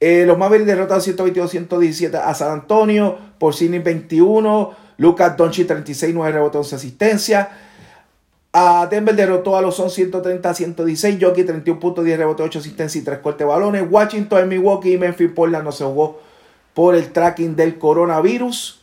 Eh, 0.00 0.24
los 0.24 0.38
Mavericks 0.38 0.66
derrotaron 0.66 1.02
122-117 1.02 2.14
a 2.14 2.32
San 2.32 2.50
Antonio. 2.50 3.14
Por 3.14 3.50
Porcini 3.50 3.80
21. 3.80 4.76
Lucas 4.96 5.36
Donchi 5.36 5.64
36, 5.64 6.14
9 6.14 6.32
rebotes, 6.32 6.56
11 6.56 6.74
asistencia. 6.74 7.50
A 8.52 8.86
Denver 8.90 9.14
derrotó 9.14 9.56
a 9.56 9.62
los 9.62 9.76
son 9.76 9.88
130-116. 9.88 11.18
Jockey 11.20 11.44
31 11.44 11.78
puntos, 11.78 12.04
10 12.04 12.18
rebotes, 12.18 12.46
8 12.46 12.58
asistencias 12.60 13.02
y 13.02 13.04
3 13.04 13.18
cortes 13.18 13.40
de 13.40 13.44
balones. 13.44 13.84
Washington 13.88 14.48
Milwaukee 14.48 14.92
y 14.92 14.98
Memphis 14.98 15.30
Portland 15.30 15.64
no 15.64 15.72
se 15.72 15.84
jugó 15.84 16.20
por 16.74 16.94
el 16.94 17.12
tracking 17.12 17.56
del 17.56 17.78
coronavirus. 17.78 18.80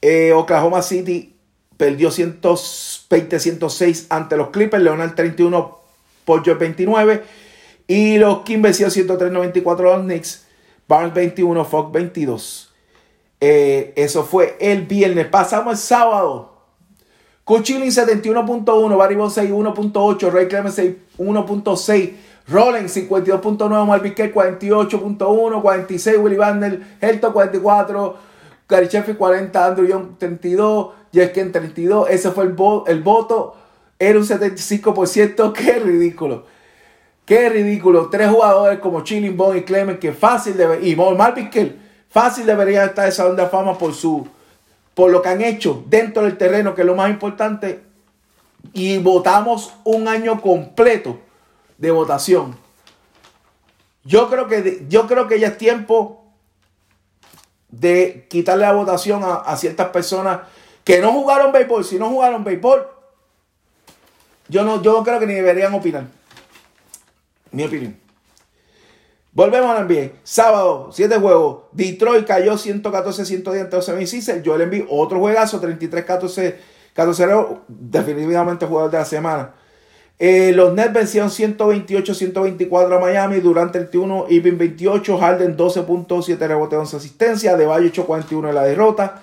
Eh, 0.00 0.32
Oklahoma 0.32 0.80
City 0.80 1.34
perdió 1.76 2.10
120-106 2.10 4.06
ante 4.08 4.36
los 4.36 4.50
Clippers. 4.50 4.82
Leonard 4.82 5.14
31 5.14 5.78
por 6.24 6.42
George 6.44 6.60
29. 6.60 7.22
Y 7.86 8.18
los 8.18 8.42
Kings 8.42 8.62
vencieron 8.62 8.92
103-94 9.18 9.82
los 9.82 10.02
Knicks. 10.02 10.46
Barnes 10.86 11.12
21, 11.14 11.64
Fox 11.64 11.92
22. 11.92 12.67
Eh, 13.40 13.92
eso 13.96 14.24
fue 14.24 14.56
el 14.60 14.86
viernes. 14.86 15.26
Pasamos 15.26 15.72
el 15.72 15.78
sábado. 15.78 16.58
Cuchilling 17.44 17.90
71.1, 17.90 18.96
Barry 18.98 19.14
1.8, 19.14 20.30
Ray 20.30 20.48
Clemens 20.48 20.78
1.6, 20.78 22.12
Rollins 22.46 22.94
52.9, 22.94 23.86
Marvin 23.86 24.14
48.1, 24.14 25.62
46, 25.62 26.18
Willy 26.18 26.36
Vandel, 26.36 26.86
Helton 27.00 27.32
44, 27.32 28.16
Gary 28.68 28.88
40, 29.16 29.66
Andrew 29.66 29.86
Young 29.86 30.18
32, 30.18 30.88
Jesken 31.10 31.50
32. 31.50 32.10
Ese 32.10 32.30
fue 32.32 32.44
el, 32.44 32.56
el 32.86 33.02
voto. 33.02 33.56
Era 33.98 34.18
un 34.18 34.26
75%. 34.26 35.52
Qué 35.54 35.78
ridículo. 35.78 36.44
Qué 37.24 37.48
ridículo. 37.48 38.10
Tres 38.10 38.28
jugadores 38.28 38.78
como 38.80 39.02
Chilling 39.02 39.38
Bone 39.38 39.60
y 39.60 39.62
Clemens 39.62 39.98
que 39.98 40.12
fácil 40.12 40.54
de 40.56 40.66
ver. 40.66 40.86
Y 40.86 40.94
Marvin 40.96 41.48
Fácil 42.10 42.46
debería 42.46 42.84
estar 42.84 43.08
esa 43.08 43.26
onda 43.26 43.44
de 43.44 43.50
fama 43.50 43.76
por 43.76 43.94
su 43.94 44.26
por 44.94 45.12
lo 45.12 45.22
que 45.22 45.28
han 45.28 45.42
hecho 45.42 45.84
dentro 45.86 46.24
del 46.24 46.36
terreno, 46.36 46.74
que 46.74 46.80
es 46.80 46.86
lo 46.86 46.96
más 46.96 47.08
importante. 47.08 47.84
Y 48.72 48.98
votamos 48.98 49.72
un 49.84 50.08
año 50.08 50.40
completo 50.40 51.20
de 51.76 51.92
votación. 51.92 52.56
Yo 54.02 54.28
creo 54.28 54.48
que 54.48 54.86
yo 54.88 55.06
creo 55.06 55.28
que 55.28 55.38
ya 55.38 55.48
es 55.48 55.58
tiempo 55.58 56.24
de 57.68 58.26
quitarle 58.28 58.64
la 58.64 58.72
votación 58.72 59.22
a, 59.24 59.56
ciertas 59.56 59.88
personas 59.90 60.40
que 60.82 61.00
no 61.00 61.12
jugaron 61.12 61.52
béisbol. 61.52 61.84
Si 61.84 61.98
no 61.98 62.08
jugaron 62.08 62.42
béisbol, 62.42 62.88
yo 64.48 64.64
no, 64.64 64.82
yo 64.82 65.04
creo 65.04 65.20
que 65.20 65.26
ni 65.26 65.34
deberían 65.34 65.74
opinar. 65.74 66.06
Mi 67.52 67.64
opinión. 67.64 68.07
Volvemos 69.38 69.70
al 69.70 69.86
NBA. 69.86 70.14
Sábado, 70.24 70.88
7 70.90 71.16
juegos. 71.18 71.58
Detroit 71.70 72.26
cayó 72.26 72.54
114-110 72.54 73.60
ante 73.60 73.76
los 73.76 73.84
76 73.84 74.42
Yo 74.42 74.58
le 74.58 74.64
envío 74.64 74.86
otro 74.90 75.20
juegazo, 75.20 75.62
33-14. 75.62 76.56
14 76.92 77.26
definitivamente 77.68 78.66
jugador 78.66 78.90
de 78.90 78.98
la 78.98 79.04
semana. 79.04 79.54
Eh, 80.18 80.50
los 80.56 80.74
Nets 80.74 80.92
vencieron 80.92 81.30
128-124 81.30 82.96
a 82.96 82.98
Miami 82.98 83.38
durante 83.38 83.78
el 83.78 83.84
31, 83.84 84.26
Irving 84.28 84.58
28, 84.58 85.16
Harden 85.16 85.56
12.7 85.56 86.36
rebote 86.36 86.74
11 86.74 86.96
asistencia, 86.96 87.56
De 87.56 87.64
Valle 87.64 87.92
8.41 87.92 88.48
en 88.48 88.54
la 88.56 88.64
derrota. 88.64 89.22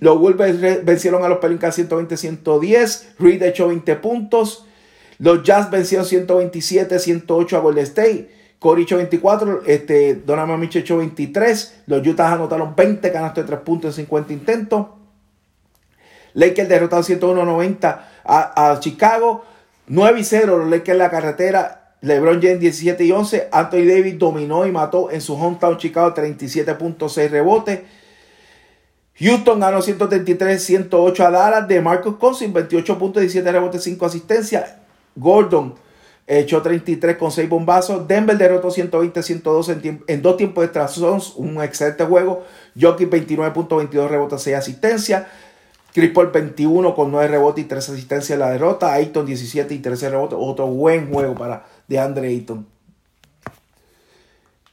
Los 0.00 0.18
Wolves 0.18 0.84
vencieron 0.84 1.22
a 1.22 1.28
los 1.28 1.38
Pelicans 1.38 1.78
120-110, 1.78 3.04
Reed 3.20 3.44
echó 3.44 3.68
20 3.68 3.94
puntos. 3.94 4.66
Los 5.20 5.44
Jazz 5.44 5.70
vencieron 5.70 6.04
127-108 6.04 7.52
a 7.52 7.58
Golden 7.60 7.84
State. 7.84 8.37
Corey 8.58 8.82
echó 8.84 8.96
24, 8.96 9.62
este, 9.66 10.16
Donovan 10.16 10.58
Mitchell 10.58 10.82
echó 10.82 10.98
23. 10.98 11.82
Los 11.86 12.06
Utah 12.06 12.32
anotaron 12.32 12.74
20 12.74 13.12
canastos 13.12 13.44
de 13.44 13.48
3 13.48 13.60
puntos 13.60 13.98
en 13.98 14.04
50 14.04 14.32
intentos. 14.32 14.86
Lakers 16.34 16.68
derrotaron 16.68 17.04
101-90 17.04 18.00
a, 18.24 18.70
a 18.70 18.80
Chicago. 18.80 19.44
9 19.86 20.20
y 20.20 20.24
0 20.24 20.58
los 20.58 20.68
Lakers 20.68 20.90
en 20.90 20.98
la 20.98 21.10
carretera. 21.10 21.94
LeBron 22.00 22.40
James 22.40 22.60
17 22.60 23.04
y 23.04 23.12
11. 23.12 23.48
Anthony 23.52 23.84
Davis 23.86 24.18
dominó 24.18 24.66
y 24.66 24.72
mató 24.72 25.10
en 25.10 25.20
su 25.20 25.34
hometown 25.34 25.78
Chicago 25.78 26.14
37.6 26.14 27.30
rebotes. 27.30 27.80
Houston 29.20 29.58
ganó 29.58 29.80
133-108 29.80 31.20
a 31.20 31.30
Dallas 31.30 31.68
de 31.68 31.80
Marcus 31.80 32.16
Cousins, 32.16 32.54
28.17 32.54 33.42
rebotes, 33.50 33.82
5 33.82 34.06
asistencias. 34.06 34.74
Gordon 35.16 35.74
echó 36.28 36.60
33 36.60 37.16
con 37.16 37.32
6 37.32 37.48
bombazos. 37.48 38.06
Denver 38.06 38.36
derrotó 38.36 38.68
120-102 38.68 39.70
en, 39.70 40.04
en, 40.06 40.22
dos 40.22 40.36
tiempos 40.36 40.62
de 40.62 40.66
extracción, 40.66 41.20
un 41.36 41.62
excelente 41.62 42.04
juego. 42.04 42.44
Jokic 42.78 43.10
29.22 43.10 44.08
rebotes, 44.08 44.42
6 44.42 44.56
asistencias. 44.56 45.26
Chris 45.94 46.10
Paul 46.12 46.30
21 46.30 46.94
con 46.94 47.10
9 47.10 47.28
rebotes 47.28 47.64
y 47.64 47.66
3 47.66 47.88
asistencias 47.88 48.30
en 48.30 48.40
la 48.40 48.50
derrota. 48.50 48.92
Ayton 48.92 49.24
17 49.24 49.74
y 49.74 49.78
13 49.78 50.10
rebotes. 50.10 50.38
Otro 50.40 50.66
buen 50.66 51.10
juego 51.10 51.34
para 51.34 51.64
DeAndre 51.88 52.28
Ayton. 52.28 52.66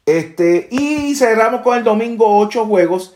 Este, 0.06 0.68
y 0.70 1.16
cerramos 1.16 1.62
con 1.62 1.78
el 1.78 1.86
domingo 1.86 2.38
8 2.38 2.66
juegos. 2.66 3.16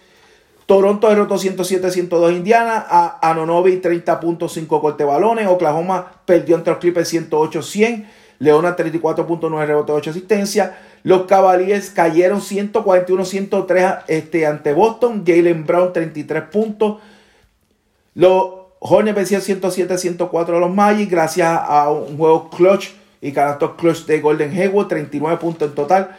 Toronto 0.65 1.09
derrotó 1.09 1.35
107-102 1.35 2.31
Indiana. 2.31 2.85
A 2.87 3.29
Anonobi 3.29 3.81
30.5 3.81 4.79
corte 4.79 5.03
balones. 5.03 5.47
Oklahoma 5.47 6.21
perdió 6.25 6.55
entre 6.55 6.71
los 6.71 6.79
Clippers 6.79 7.13
108-100. 7.13 8.05
Leona 8.39 8.75
34.9 8.75 9.65
rebotes 9.65 9.95
8 9.95 10.09
asistencias. 10.09 10.71
Los 11.03 11.23
Cavaliers 11.23 11.89
cayeron 11.91 12.41
141-103 12.41 14.03
este, 14.07 14.45
ante 14.45 14.73
Boston. 14.73 15.23
Jalen 15.25 15.65
Brown 15.65 15.93
33 15.93 16.43
puntos. 16.43 16.97
Los 18.15 18.51
Hornets 18.79 19.15
vencieron 19.15 19.61
107-104 19.61 20.55
a 20.55 20.59
los 20.59 20.73
Magic 20.73 21.09
gracias 21.09 21.47
a 21.49 21.89
un 21.91 22.17
juego 22.17 22.49
clutch 22.49 22.91
y 23.21 23.33
canastos 23.33 23.71
clutch 23.75 24.05
de 24.05 24.21
Golden 24.21 24.57
Hayward, 24.57 24.87
39 24.87 25.37
puntos 25.37 25.69
en 25.69 25.75
total. 25.75 26.15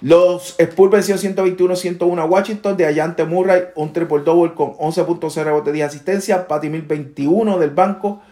Los 0.00 0.54
Spurs 0.58 0.90
vencieron 0.90 1.22
121-101 1.22 2.20
a 2.20 2.24
Washington 2.24 2.76
de 2.78 2.86
Ayante 2.86 3.24
Murray, 3.24 3.64
un 3.74 3.92
triple 3.92 4.20
double 4.20 4.54
con 4.54 4.72
11.0 4.72 5.44
rebotes 5.44 5.74
de 5.74 5.84
asistencia. 5.84 6.48
Patty 6.48 6.70
Mill 6.70 6.82
21 6.82 7.58
del 7.58 7.70
banco. 7.70 8.22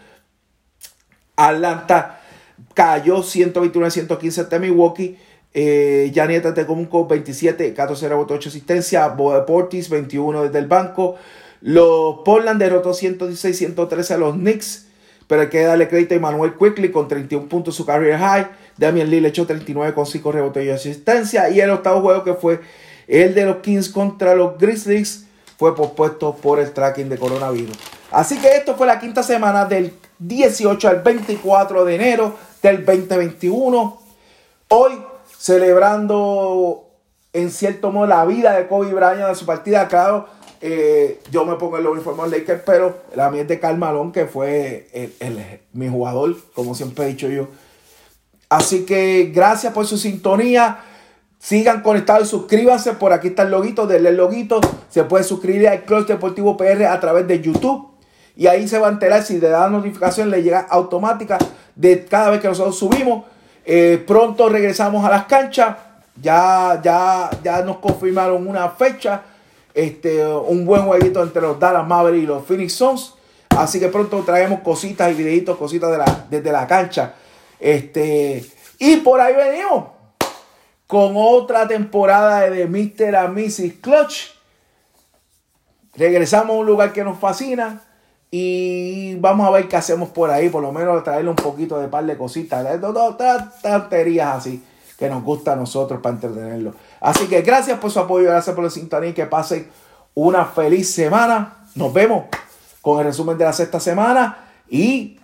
Atlanta 1.37 2.18
cayó 2.75 3.23
121-115 3.23 4.39
ante 4.39 4.59
Milwaukee. 4.59 5.19
Eh, 5.55 6.13
Janieta 6.15 6.55
Tecumco 6.55 7.07
27, 7.07 7.75
14 7.75 8.09
rebotes, 8.09 8.37
8 8.37 8.49
asistencia. 8.49 9.09
Boe 9.09 9.43
Portis 9.43 9.89
21 9.89 10.45
desde 10.45 10.59
el 10.59 10.67
banco. 10.67 11.17
Los 11.61 12.21
Portland 12.25 12.61
derrotó 12.61 12.93
116-113 12.93 14.11
a 14.13 14.19
los 14.19 14.35
Knicks. 14.35 14.87
Pero 15.27 15.43
hay 15.43 15.49
que 15.49 15.63
darle 15.63 15.89
crédito 15.89 16.15
a 16.15 16.17
Emmanuel 16.17 16.55
Quickly 16.59 16.91
con 16.91 17.07
31 17.07 17.49
puntos 17.49 17.75
su 17.75 17.85
career 17.85 18.19
high. 18.19 18.47
Damian 18.77 19.11
le 19.11 19.27
echó 19.29 19.47
39 19.47 19.93
con 19.93 20.07
5 20.07 20.33
rebotes 20.33 20.65
y 20.65 20.71
asistencia. 20.71 21.51
Y 21.51 21.61
el 21.61 21.71
octavo 21.71 22.01
juego 22.01 22.25
que 22.25 22.35
fue 22.35 22.61
el 23.07 23.35
de 23.35 23.45
los 23.45 23.57
Kings 23.57 23.89
contra 23.89 24.35
los 24.35 24.59
Grizzlies 24.59 25.27
fue 25.59 25.75
pospuesto 25.75 26.37
por 26.37 26.61
el 26.61 26.73
tracking 26.73 27.09
de 27.09 27.19
coronavirus. 27.19 27.77
Así 28.11 28.39
que 28.39 28.49
esto 28.57 28.77
fue 28.77 28.87
la 28.87 29.01
quinta 29.01 29.23
semana 29.23 29.65
del 29.65 29.93
18 30.19 30.89
al 30.89 31.03
24 31.03 31.85
de 31.85 31.95
enero 31.95 32.35
del 32.63 32.85
2021. 32.85 34.01
Hoy 34.69 34.93
celebrando 35.39 36.85
en 37.33 37.51
cierto 37.51 37.93
modo 37.93 38.07
la 38.07 38.25
vida 38.25 38.57
de 38.57 38.67
Kobe 38.67 38.93
Bryant 38.93 39.29
de 39.29 39.35
su 39.35 39.47
partida. 39.47 39.89
Claro, 39.89 40.27
eh, 40.61 41.21
yo 41.31 41.45
me 41.45 41.55
pongo 41.55 41.79
el 41.79 41.87
uniforme 41.87 42.25
de 42.25 42.39
Lakers, 42.39 42.63
pero 42.67 43.03
la 43.15 43.31
mía 43.31 43.43
es 43.43 43.49
de 43.49 43.61
Carmalón, 43.61 44.13
que 44.13 44.27
fue 44.27 44.89
mi 45.73 45.89
jugador, 45.89 46.37
como 46.55 46.75
siempre 46.75 47.05
he 47.05 47.09
dicho 47.09 47.29
yo. 47.29 47.49
Así 48.49 48.85
que 48.85 49.31
gracias 49.35 49.73
por 49.73 49.87
su 49.87 49.99
sintonía. 49.99 50.81
Sigan 51.39 51.83
conectados 51.83 52.27
y 52.27 52.31
suscríbanse. 52.31 52.95
Por 52.95 53.13
aquí 53.13 53.29
está 53.29 53.45
el 53.45 53.51
loguito, 53.51 53.87
denle 53.87 54.09
el 54.09 54.17
loguito. 54.17 54.61
Se 54.89 55.05
puede 55.05 55.23
suscribir 55.23 55.69
al 55.69 55.85
Club 55.85 56.07
Deportivo 56.07 56.57
PR 56.57 56.87
a 56.87 56.99
través 56.99 57.29
de 57.29 57.41
YouTube. 57.41 57.98
Y 58.39 58.47
ahí 58.47 58.69
se 58.69 58.79
va 58.79 58.87
a 58.87 58.91
enterar 58.93 59.25
si 59.25 59.41
le 59.41 59.49
da 59.49 59.69
notificación, 59.69 60.31
le 60.31 60.45
llega 60.45 60.61
automática 60.61 61.39
de 61.75 62.05
cada 62.05 62.31
vez 62.31 62.41
que 62.41 62.47
nosotros 62.47 62.79
subimos. 62.79 63.25
Eh, 63.65 64.01
pronto 64.07 64.49
regresamos 64.49 65.05
a 65.05 65.11
las 65.11 65.25
canchas. 65.25 65.77
Ya, 66.23 66.81
ya, 66.81 67.31
ya 67.43 67.63
nos 67.63 67.79
confirmaron 67.79 68.47
una 68.47 68.71
fecha 68.71 69.23
este, 69.75 70.25
un 70.25 70.65
buen 70.65 70.83
jueguito 70.83 71.21
entre 71.21 71.43
los 71.43 71.59
Dallas 71.59 71.85
Mavericks 71.85 72.23
y 72.23 72.27
los 72.29 72.45
Phoenix 72.45 72.75
Suns. 72.75 73.15
Así 73.49 73.81
que 73.81 73.89
pronto 73.89 74.23
traemos 74.23 74.61
cositas 74.61 75.11
y 75.11 75.15
videitos, 75.15 75.57
cositas 75.57 75.91
de 75.91 75.99
la, 75.99 76.27
desde 76.31 76.53
la 76.53 76.65
cancha. 76.69 77.15
Este, 77.59 78.47
y 78.79 78.99
por 78.99 79.21
ahí 79.21 79.35
venimos 79.35 79.87
con 80.87 81.15
otra 81.17 81.67
temporada 81.67 82.49
de 82.49 82.67
Mr. 82.69 83.17
and 83.17 83.37
Mrs. 83.37 83.73
Clutch. 83.81 84.31
Regresamos 85.97 86.55
a 86.55 86.61
un 86.61 86.67
lugar 86.67 86.93
que 86.93 87.03
nos 87.03 87.19
fascina 87.19 87.83
y 88.31 89.15
vamos 89.17 89.47
a 89.47 89.51
ver 89.51 89.69
qué 89.69 89.77
hacemos 89.77 90.11
por 90.11 90.31
ahí. 90.31 90.49
Por 90.49 90.63
lo 90.63 90.73
menos 90.73 91.03
traerle 91.05 91.31
un 91.31 91.37
poquito 91.37 91.79
de 91.79 91.89
par 91.89 92.05
de 92.05 92.17
cositas, 92.17 92.67
tonterías 93.63 94.37
así 94.37 94.63
que 94.99 95.09
nos 95.09 95.23
gusta 95.23 95.53
a 95.53 95.57
nosotros 95.57 96.01
para 96.01 96.17
entretenerlo. 96.17 96.75
Así 97.01 97.27
que 97.29 97.43
gracias 97.43 97.79
por 97.79 97.91
su 97.91 98.01
apoyo, 98.01 98.29
gracias 98.29 98.55
por 98.55 98.65
la 98.65 98.71
sintonía 98.71 99.15
que 99.15 99.27
pasen 99.27 99.69
una 100.15 100.45
feliz 100.45 100.93
semana. 100.93 101.69
Nos 101.77 101.93
vemos 101.93 102.25
con 102.83 102.99
el 102.99 103.07
resumen 103.07 103.39
de 103.39 103.45
la 103.45 103.53
sexta 103.53 103.79
semana 103.79 104.49
y 104.69 105.21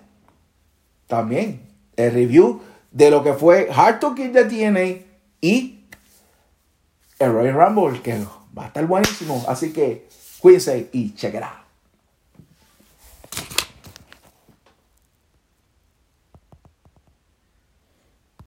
también 1.09 1.69
el 1.97 2.13
review 2.13 2.61
de 2.93 3.11
lo 3.11 3.25
que 3.25 3.33
fue 3.33 3.69
Hard 3.75 3.99
Talking 3.99 4.33
de 4.33 4.45
TNA 4.45 5.05
y 5.41 5.85
el 7.19 7.33
Royal 7.33 7.55
Rumble, 7.55 8.01
que 8.01 8.25
va 8.57 8.65
a 8.65 8.67
estar 8.69 8.87
buenísimo. 8.87 9.45
Así 9.49 9.73
que 9.73 10.09
cuídense 10.41 10.89
y 10.93 11.13
out. 11.43 11.64